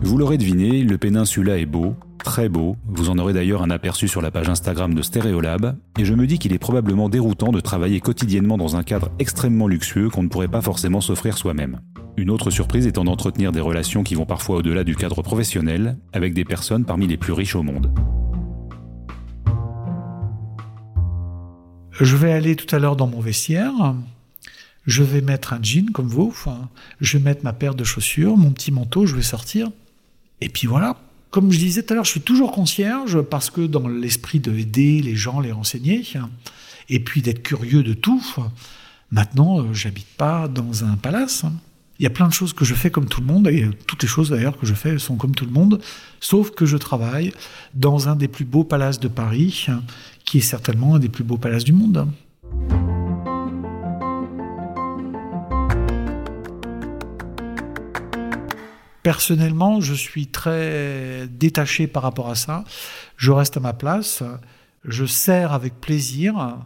Vous 0.02 0.18
l'aurez 0.18 0.38
deviné, 0.38 0.84
le 0.84 0.98
péninsula 0.98 1.58
est 1.58 1.66
beau, 1.66 1.94
très 2.24 2.48
beau, 2.48 2.78
vous 2.88 3.10
en 3.10 3.18
aurez 3.18 3.34
d'ailleurs 3.34 3.62
un 3.62 3.70
aperçu 3.70 4.08
sur 4.08 4.22
la 4.22 4.32
page 4.32 4.48
Instagram 4.48 4.94
de 4.94 5.02
Stéréolab, 5.02 5.76
et 5.98 6.06
je 6.06 6.14
me 6.14 6.26
dis 6.26 6.40
qu'il 6.40 6.54
est 6.54 6.58
probablement 6.60 7.10
déroutant 7.10 7.52
de 7.52 7.60
travailler 7.60 8.00
quotidiennement 8.00 8.58
dans 8.58 8.78
un 8.78 8.84
cadre 8.84 9.12
extrêmement 9.20 9.68
luxueux 9.68 10.10
qu'on 10.10 10.24
ne 10.24 10.30
pourrait 10.30 10.48
pas 10.48 10.62
forcément 10.62 11.02
s'offrir 11.02 11.38
soi-même. 11.38 11.82
Une 12.16 12.30
autre 12.30 12.50
surprise 12.50 12.88
étant 12.88 13.04
d'entretenir 13.04 13.52
des 13.52 13.60
relations 13.60 14.04
qui 14.04 14.16
vont 14.16 14.26
parfois 14.26 14.58
au-delà 14.58 14.86
du 14.86 14.96
cadre 14.96 15.22
professionnel, 15.22 15.98
avec 16.14 16.34
des 16.34 16.46
personnes 16.46 16.86
parmi 16.86 17.06
les 17.06 17.18
plus 17.18 17.34
riches 17.34 17.56
au 17.56 17.64
monde. 17.64 17.92
Je 21.92 22.16
vais 22.16 22.32
aller 22.32 22.56
tout 22.56 22.74
à 22.74 22.80
l'heure 22.80 22.96
dans 22.96 23.08
mon 23.08 23.20
vestiaire. 23.20 23.74
Je 24.86 25.04
vais 25.04 25.22
mettre 25.22 25.52
un 25.52 25.60
jean 25.62 25.92
comme 25.92 26.08
vous. 26.08 26.34
je 27.02 27.18
vais 27.18 27.24
mettre 27.24 27.44
ma 27.44 27.52
paire 27.52 27.76
de 27.76 27.84
chaussures, 27.84 28.38
mon 28.38 28.52
petit 28.52 28.72
manteau. 28.72 29.06
Je 29.06 29.16
vais 29.16 29.22
sortir. 29.22 29.70
Et 30.42 30.50
puis 30.50 30.68
voilà. 30.68 30.98
Comme 31.32 31.52
je 31.52 31.60
disais 31.60 31.84
tout 31.84 31.94
à 31.94 31.96
l'heure, 31.96 32.06
je 32.06 32.12
suis 32.12 32.22
toujours 32.22 32.52
concierge 32.52 33.22
parce 33.22 33.50
que 33.50 33.62
dans 33.62 33.88
l'esprit 33.88 34.40
de 34.40 34.58
aider 34.58 35.02
les 35.02 35.16
gens, 35.16 35.40
les 35.40 35.52
renseigner, 35.52 36.04
et 36.90 37.00
puis 37.00 37.22
d'être 37.22 37.44
curieux 37.44 37.84
de 37.84 37.94
tout. 37.94 38.24
Maintenant, 39.12 39.62
euh, 39.62 39.74
j'habite 39.74 40.08
pas 40.18 40.48
dans 40.48 40.84
un 40.84 40.96
palace. 40.96 41.46
Il 42.00 42.04
y 42.04 42.08
a 42.08 42.10
plein 42.10 42.28
de 42.28 42.34
choses 42.34 42.54
que 42.54 42.66
je 42.66 42.74
fais 42.74 42.90
comme 42.90 43.08
tout 43.08 43.22
le 43.22 43.28
monde, 43.28 43.48
et 43.48 43.68
toutes 43.86 44.02
les 44.02 44.08
choses 44.08 44.30
d'ailleurs 44.30 44.58
que 44.58 44.66
je 44.66 44.74
fais 44.74 44.98
sont 44.98 45.18
comme 45.18 45.36
tout 45.36 45.46
le 45.46 45.52
monde, 45.52 45.82
sauf 46.20 46.52
que 46.52 46.66
je 46.66 46.78
travaille 46.78 47.34
dans 47.74 48.08
un 48.08 48.16
des 48.16 48.28
plus 48.28 48.46
beaux 48.46 48.64
palaces 48.64 49.00
de 49.00 49.10
Paris, 49.10 49.68
qui 50.24 50.38
est 50.38 50.42
certainement 50.42 50.96
un 50.96 51.00
des 51.00 51.10
plus 51.10 51.24
beaux 51.24 51.38
palaces 51.38 51.66
du 51.66 51.74
monde. 51.74 52.08
Personnellement, 59.04 59.82
je 59.82 59.94
suis 59.94 60.28
très 60.28 61.28
détaché 61.28 61.88
par 61.88 62.04
rapport 62.04 62.30
à 62.30 62.36
ça. 62.36 62.64
Je 63.18 63.32
reste 63.32 63.58
à 63.58 63.60
ma 63.60 63.74
place, 63.74 64.24
je 64.86 65.06
sers 65.06 65.54
avec 65.54 65.80
plaisir, 65.80 66.58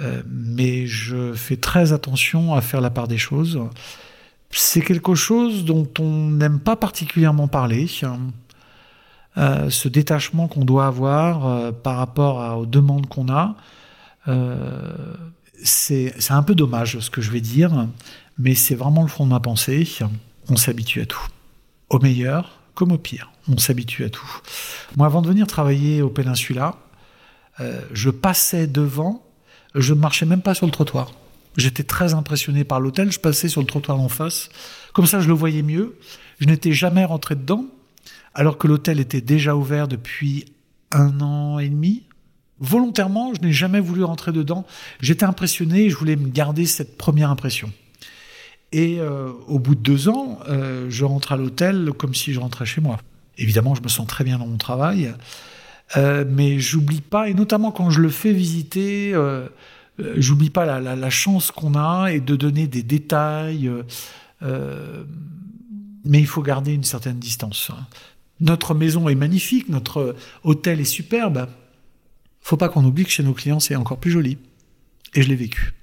euh, 0.00 0.22
mais 0.28 0.86
je 0.86 1.32
fais 1.34 1.56
très 1.56 1.92
attention 1.92 2.54
à 2.54 2.60
faire 2.60 2.80
la 2.80 2.90
part 2.90 3.08
des 3.08 3.18
choses 3.18 3.60
c'est 4.56 4.82
quelque 4.82 5.16
chose 5.16 5.64
dont 5.64 5.88
on 5.98 6.30
n'aime 6.30 6.60
pas 6.60 6.76
particulièrement 6.76 7.48
parler. 7.48 7.90
Euh, 9.36 9.68
ce 9.68 9.88
détachement 9.88 10.46
qu'on 10.46 10.64
doit 10.64 10.86
avoir 10.86 11.48
euh, 11.48 11.72
par 11.72 11.96
rapport 11.96 12.58
aux 12.58 12.66
demandes 12.66 13.08
qu'on 13.08 13.28
a, 13.28 13.56
c'est 15.64 16.14
un 16.30 16.44
peu 16.44 16.54
dommage 16.54 17.00
ce 17.00 17.10
que 17.10 17.20
je 17.20 17.32
vais 17.32 17.40
dire, 17.40 17.88
mais 18.38 18.54
c'est 18.54 18.76
vraiment 18.76 19.02
le 19.02 19.08
fond 19.08 19.24
de 19.24 19.30
ma 19.30 19.40
pensée. 19.40 19.88
On 20.48 20.54
s'habitue 20.54 21.00
à 21.00 21.06
tout, 21.06 21.26
au 21.90 21.98
meilleur 21.98 22.60
comme 22.74 22.92
au 22.92 22.98
pire. 22.98 23.30
On 23.48 23.58
s'habitue 23.58 24.04
à 24.04 24.10
tout. 24.10 24.40
Moi, 24.96 25.06
avant 25.06 25.22
de 25.22 25.28
venir 25.28 25.46
travailler 25.46 26.02
au 26.02 26.08
Péninsula, 26.08 26.76
je 27.92 28.10
passais 28.10 28.66
devant, 28.66 29.24
je 29.74 29.94
ne 29.94 30.00
marchais 30.00 30.26
même 30.26 30.42
pas 30.42 30.54
sur 30.54 30.66
le 30.66 30.72
trottoir. 30.72 31.12
J'étais 31.56 31.84
très 31.84 32.14
impressionné 32.14 32.64
par 32.64 32.80
l'hôtel. 32.80 33.12
Je 33.12 33.20
passais 33.20 33.48
sur 33.48 33.60
le 33.60 33.66
trottoir 33.66 34.00
en 34.00 34.08
face. 34.08 34.48
Comme 34.92 35.06
ça, 35.06 35.20
je 35.20 35.28
le 35.28 35.34
voyais 35.34 35.62
mieux. 35.62 35.96
Je 36.40 36.46
n'étais 36.46 36.72
jamais 36.72 37.04
rentré 37.04 37.36
dedans, 37.36 37.66
alors 38.34 38.58
que 38.58 38.66
l'hôtel 38.66 38.98
était 38.98 39.20
déjà 39.20 39.54
ouvert 39.54 39.86
depuis 39.86 40.46
un 40.90 41.20
an 41.20 41.60
et 41.60 41.68
demi. 41.68 42.02
Volontairement, 42.58 43.32
je 43.34 43.40
n'ai 43.40 43.52
jamais 43.52 43.80
voulu 43.80 44.02
rentrer 44.02 44.32
dedans. 44.32 44.66
J'étais 45.00 45.24
impressionné. 45.24 45.90
Je 45.90 45.96
voulais 45.96 46.16
me 46.16 46.28
garder 46.28 46.66
cette 46.66 46.98
première 46.98 47.30
impression. 47.30 47.72
Et 48.74 48.98
euh, 48.98 49.30
au 49.46 49.60
bout 49.60 49.76
de 49.76 49.80
deux 49.80 50.08
ans, 50.08 50.40
euh, 50.48 50.86
je 50.90 51.04
rentre 51.04 51.30
à 51.30 51.36
l'hôtel 51.36 51.92
comme 51.96 52.12
si 52.12 52.32
je 52.32 52.40
rentrais 52.40 52.66
chez 52.66 52.80
moi. 52.80 52.98
Évidemment, 53.38 53.76
je 53.76 53.82
me 53.82 53.86
sens 53.86 54.04
très 54.08 54.24
bien 54.24 54.36
dans 54.36 54.48
mon 54.48 54.56
travail, 54.56 55.14
euh, 55.96 56.24
mais 56.28 56.58
j'oublie 56.58 57.00
pas, 57.00 57.28
et 57.28 57.34
notamment 57.34 57.70
quand 57.70 57.90
je 57.90 58.00
le 58.00 58.08
fais 58.08 58.32
visiter 58.32 59.12
euh, 59.14 59.46
j'oublie 60.16 60.50
pas 60.50 60.80
la, 60.80 61.10
chance 61.10 61.52
qu'on 61.52 61.76
a 61.76 62.08
et 62.08 62.18
de 62.18 62.34
donner 62.34 62.66
des 62.66 62.82
détails. 62.82 63.70
Mais 64.42 66.18
il 66.18 66.26
faut 66.26 66.42
garder 66.42 66.72
une 66.72 66.82
certaine 66.82 67.20
distance. 67.20 67.70
Notre 68.40 68.74
maison 68.74 69.08
est 69.08 69.14
magnifique, 69.14 69.68
notre 69.68 70.16
hôtel 70.42 70.80
est 70.80 70.84
superbe. 70.84 71.46
Faut 72.40 72.56
pas 72.56 72.68
qu'on 72.68 72.84
oublie 72.84 73.04
que 73.04 73.10
chez 73.10 73.22
nos 73.22 73.34
clients 73.34 73.60
c'est 73.60 73.76
encore 73.76 73.98
plus 73.98 74.10
joli. 74.10 74.36
Et 75.14 75.22
je 75.22 75.28
l'ai 75.28 75.36
vécu. 75.36 75.74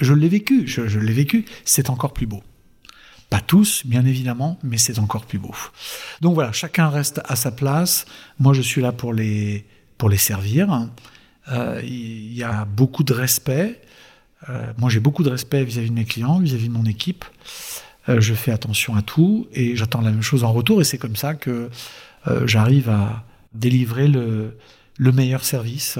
Je 0.00 0.14
l'ai 0.14 0.28
vécu, 0.28 0.66
je, 0.66 0.88
je 0.88 0.98
l'ai 0.98 1.12
vécu, 1.12 1.44
c'est 1.64 1.90
encore 1.90 2.12
plus 2.12 2.26
beau. 2.26 2.42
Pas 3.30 3.40
tous, 3.40 3.86
bien 3.86 4.04
évidemment, 4.06 4.58
mais 4.64 4.76
c'est 4.76 4.98
encore 4.98 5.24
plus 5.24 5.38
beau. 5.38 5.54
Donc 6.20 6.34
voilà, 6.34 6.50
chacun 6.50 6.88
reste 6.88 7.20
à 7.26 7.36
sa 7.36 7.52
place. 7.52 8.04
Moi, 8.40 8.54
je 8.54 8.60
suis 8.60 8.82
là 8.82 8.90
pour 8.90 9.12
les, 9.12 9.64
pour 9.98 10.08
les 10.08 10.16
servir. 10.16 10.88
Euh, 11.52 11.80
il 11.84 12.34
y 12.34 12.42
a 12.42 12.64
beaucoup 12.64 13.04
de 13.04 13.12
respect. 13.12 13.80
Euh, 14.48 14.72
moi, 14.78 14.90
j'ai 14.90 14.98
beaucoup 14.98 15.22
de 15.22 15.30
respect 15.30 15.62
vis-à-vis 15.62 15.90
de 15.90 15.94
mes 15.94 16.06
clients, 16.06 16.40
vis-à-vis 16.40 16.68
de 16.68 16.72
mon 16.72 16.86
équipe. 16.86 17.24
Euh, 18.08 18.20
je 18.20 18.34
fais 18.34 18.50
attention 18.50 18.96
à 18.96 19.02
tout 19.02 19.46
et 19.52 19.76
j'attends 19.76 20.00
la 20.00 20.10
même 20.10 20.22
chose 20.22 20.42
en 20.42 20.52
retour. 20.52 20.80
Et 20.80 20.84
c'est 20.84 20.98
comme 20.98 21.16
ça 21.16 21.34
que 21.34 21.70
j'arrive 22.44 22.90
à 22.90 23.24
délivrer 23.54 24.06
le, 24.06 24.58
le 24.98 25.12
meilleur 25.12 25.44
service. 25.44 25.98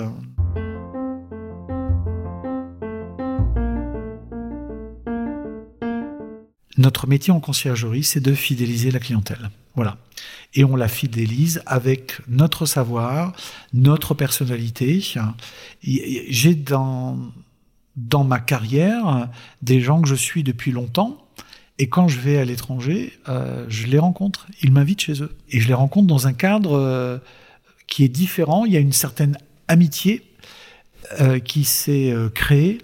Notre 6.80 7.06
métier 7.06 7.30
en 7.30 7.40
conciergerie, 7.40 8.04
c'est 8.04 8.20
de 8.20 8.32
fidéliser 8.32 8.90
la 8.90 9.00
clientèle. 9.00 9.50
Voilà. 9.74 9.98
Et 10.54 10.64
on 10.64 10.76
la 10.76 10.88
fidélise 10.88 11.60
avec 11.66 12.14
notre 12.26 12.64
savoir, 12.64 13.34
notre 13.74 14.14
personnalité. 14.14 15.04
J'ai 15.82 16.54
dans, 16.54 17.18
dans 17.96 18.24
ma 18.24 18.38
carrière 18.38 19.28
des 19.60 19.82
gens 19.82 20.00
que 20.00 20.08
je 20.08 20.14
suis 20.14 20.42
depuis 20.42 20.72
longtemps. 20.72 21.18
Et 21.78 21.90
quand 21.90 22.08
je 22.08 22.18
vais 22.18 22.38
à 22.38 22.46
l'étranger, 22.46 23.12
euh, 23.28 23.66
je 23.68 23.86
les 23.86 23.98
rencontre. 23.98 24.46
Ils 24.62 24.72
m'invitent 24.72 25.02
chez 25.02 25.22
eux. 25.22 25.36
Et 25.50 25.60
je 25.60 25.68
les 25.68 25.74
rencontre 25.74 26.06
dans 26.06 26.26
un 26.28 26.32
cadre 26.32 26.78
euh, 26.78 27.18
qui 27.88 28.04
est 28.04 28.08
différent. 28.08 28.64
Il 28.64 28.72
y 28.72 28.78
a 28.78 28.80
une 28.80 28.94
certaine 28.94 29.36
amitié 29.68 30.22
euh, 31.20 31.40
qui 31.40 31.64
s'est 31.64 32.14
créée. 32.34 32.78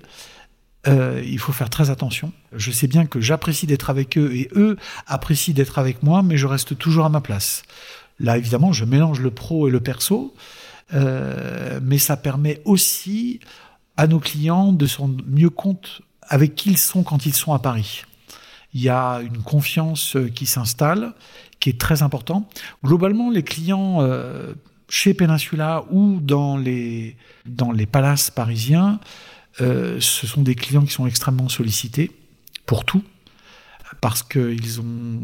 Il 0.87 1.39
faut 1.39 1.53
faire 1.53 1.71
très 1.71 1.91
attention. 1.91 2.33
Je 2.55 2.71
sais 2.71 2.87
bien 2.87 3.07
que 3.07 3.21
j'apprécie 3.21 3.67
d'être 3.67 3.91
avec 3.91 4.17
eux 4.17 4.33
et 4.35 4.49
eux 4.55 4.77
apprécient 5.07 5.55
d'être 5.55 5.79
avec 5.79 6.03
moi, 6.03 6.23
mais 6.23 6.37
je 6.37 6.47
reste 6.47 6.79
toujours 6.79 7.05
à 7.05 7.09
ma 7.09 7.21
place. 7.21 7.63
Là, 8.19 8.39
évidemment, 8.39 8.73
je 8.73 8.85
mélange 8.85 9.21
le 9.21 9.31
pro 9.31 9.69
et 9.69 9.71
le 9.71 9.81
perso, 9.81 10.35
euh, 10.95 11.81
mais 11.83 11.99
ça 11.99 12.17
permet 12.17 12.61
aussi 12.65 13.41
à 13.97 14.07
nos 14.07 14.21
clients 14.21 14.73
de 14.73 14.87
se 14.87 14.99
rendre 14.99 15.25
mieux 15.27 15.51
compte 15.51 16.03
avec 16.23 16.55
qui 16.55 16.71
ils 16.71 16.79
sont 16.79 17.03
quand 17.03 17.27
ils 17.27 17.35
sont 17.35 17.53
à 17.53 17.59
Paris. 17.59 18.05
Il 18.75 18.83
y 18.83 18.89
a 18.89 19.21
une 19.21 19.39
confiance 19.39 20.17
qui 20.35 20.47
s'installe, 20.47 21.15
qui 21.61 21.71
est 21.71 21.81
très 21.81 22.03
important. 22.03 22.49
Globalement, 22.85 23.31
les 23.31 23.43
clients 23.43 23.99
euh, 24.01 24.55
chez 24.89 25.15
Peninsula 25.15 25.85
ou 25.91 26.21
dans 26.21 26.57
les, 26.57 27.17
dans 27.47 27.73
les 27.73 27.87
palaces 27.87 28.31
parisiens, 28.31 29.01
euh, 29.61 29.99
ce 30.01 30.27
sont 30.27 30.43
des 30.43 30.55
clients 30.55 30.85
qui 30.85 30.93
sont 30.93 31.07
extrêmement 31.07 31.49
sollicités 31.49 32.11
pour 32.67 32.85
tout, 32.85 33.03
parce 34.01 34.23
qu'ils 34.23 34.81
ont, 34.81 35.21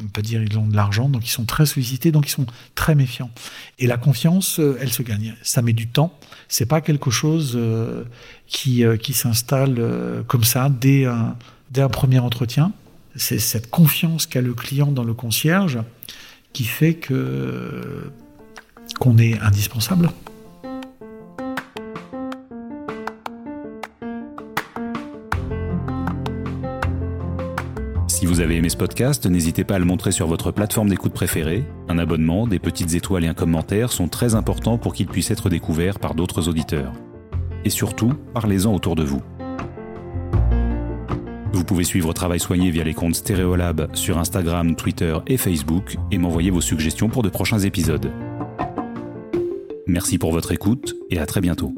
on 0.00 0.08
peut 0.12 0.22
dire, 0.22 0.42
ils 0.42 0.58
ont 0.58 0.66
de 0.66 0.74
l'argent, 0.74 1.08
donc 1.08 1.26
ils 1.26 1.30
sont 1.30 1.44
très 1.44 1.66
sollicités, 1.66 2.10
donc 2.10 2.26
ils 2.28 2.32
sont 2.32 2.46
très 2.74 2.94
méfiants. 2.94 3.30
Et 3.78 3.86
la 3.86 3.96
confiance, 3.96 4.58
euh, 4.58 4.78
elle 4.80 4.92
se 4.92 5.02
gagne. 5.02 5.34
Ça 5.42 5.62
met 5.62 5.72
du 5.74 5.88
temps. 5.88 6.18
C'est 6.48 6.66
pas 6.66 6.80
quelque 6.80 7.10
chose 7.10 7.52
euh, 7.56 8.04
qui, 8.46 8.82
qui 9.02 9.12
s'installe 9.12 10.24
comme 10.26 10.44
ça 10.44 10.70
dès 10.70 11.04
un, 11.04 11.36
dès 11.70 11.82
un 11.82 11.88
premier 11.88 12.18
entretien. 12.18 12.72
C'est 13.16 13.38
cette 13.38 13.70
confiance 13.70 14.26
qu'a 14.26 14.40
le 14.40 14.54
client 14.54 14.92
dans 14.92 15.04
le 15.04 15.14
concierge 15.14 15.78
qui 16.52 16.64
fait 16.64 16.94
que 16.94 18.10
qu'on 18.98 19.18
est 19.18 19.38
indispensable. 19.40 20.10
Vous 28.38 28.44
avez 28.44 28.54
aimé 28.54 28.68
ce 28.68 28.76
podcast, 28.76 29.26
n'hésitez 29.26 29.64
pas 29.64 29.74
à 29.74 29.78
le 29.80 29.84
montrer 29.84 30.12
sur 30.12 30.28
votre 30.28 30.52
plateforme 30.52 30.88
d'écoute 30.88 31.12
préférée. 31.12 31.64
Un 31.88 31.98
abonnement, 31.98 32.46
des 32.46 32.60
petites 32.60 32.94
étoiles 32.94 33.24
et 33.24 33.26
un 33.26 33.34
commentaire 33.34 33.90
sont 33.90 34.06
très 34.06 34.36
importants 34.36 34.78
pour 34.78 34.94
qu'il 34.94 35.08
puisse 35.08 35.32
être 35.32 35.50
découvert 35.50 35.98
par 35.98 36.14
d'autres 36.14 36.48
auditeurs. 36.48 36.92
Et 37.64 37.70
surtout, 37.70 38.12
parlez-en 38.34 38.72
autour 38.72 38.94
de 38.94 39.02
vous. 39.02 39.20
Vous 41.52 41.64
pouvez 41.64 41.82
suivre 41.82 42.12
Travail 42.12 42.38
Soigné 42.38 42.70
via 42.70 42.84
les 42.84 42.94
comptes 42.94 43.16
Stéréolab 43.16 43.92
sur 43.96 44.18
Instagram, 44.18 44.76
Twitter 44.76 45.16
et 45.26 45.36
Facebook 45.36 45.96
et 46.12 46.18
m'envoyer 46.18 46.50
vos 46.50 46.60
suggestions 46.60 47.08
pour 47.08 47.24
de 47.24 47.30
prochains 47.30 47.58
épisodes. 47.58 48.08
Merci 49.88 50.16
pour 50.16 50.30
votre 50.30 50.52
écoute 50.52 50.94
et 51.10 51.18
à 51.18 51.26
très 51.26 51.40
bientôt. 51.40 51.74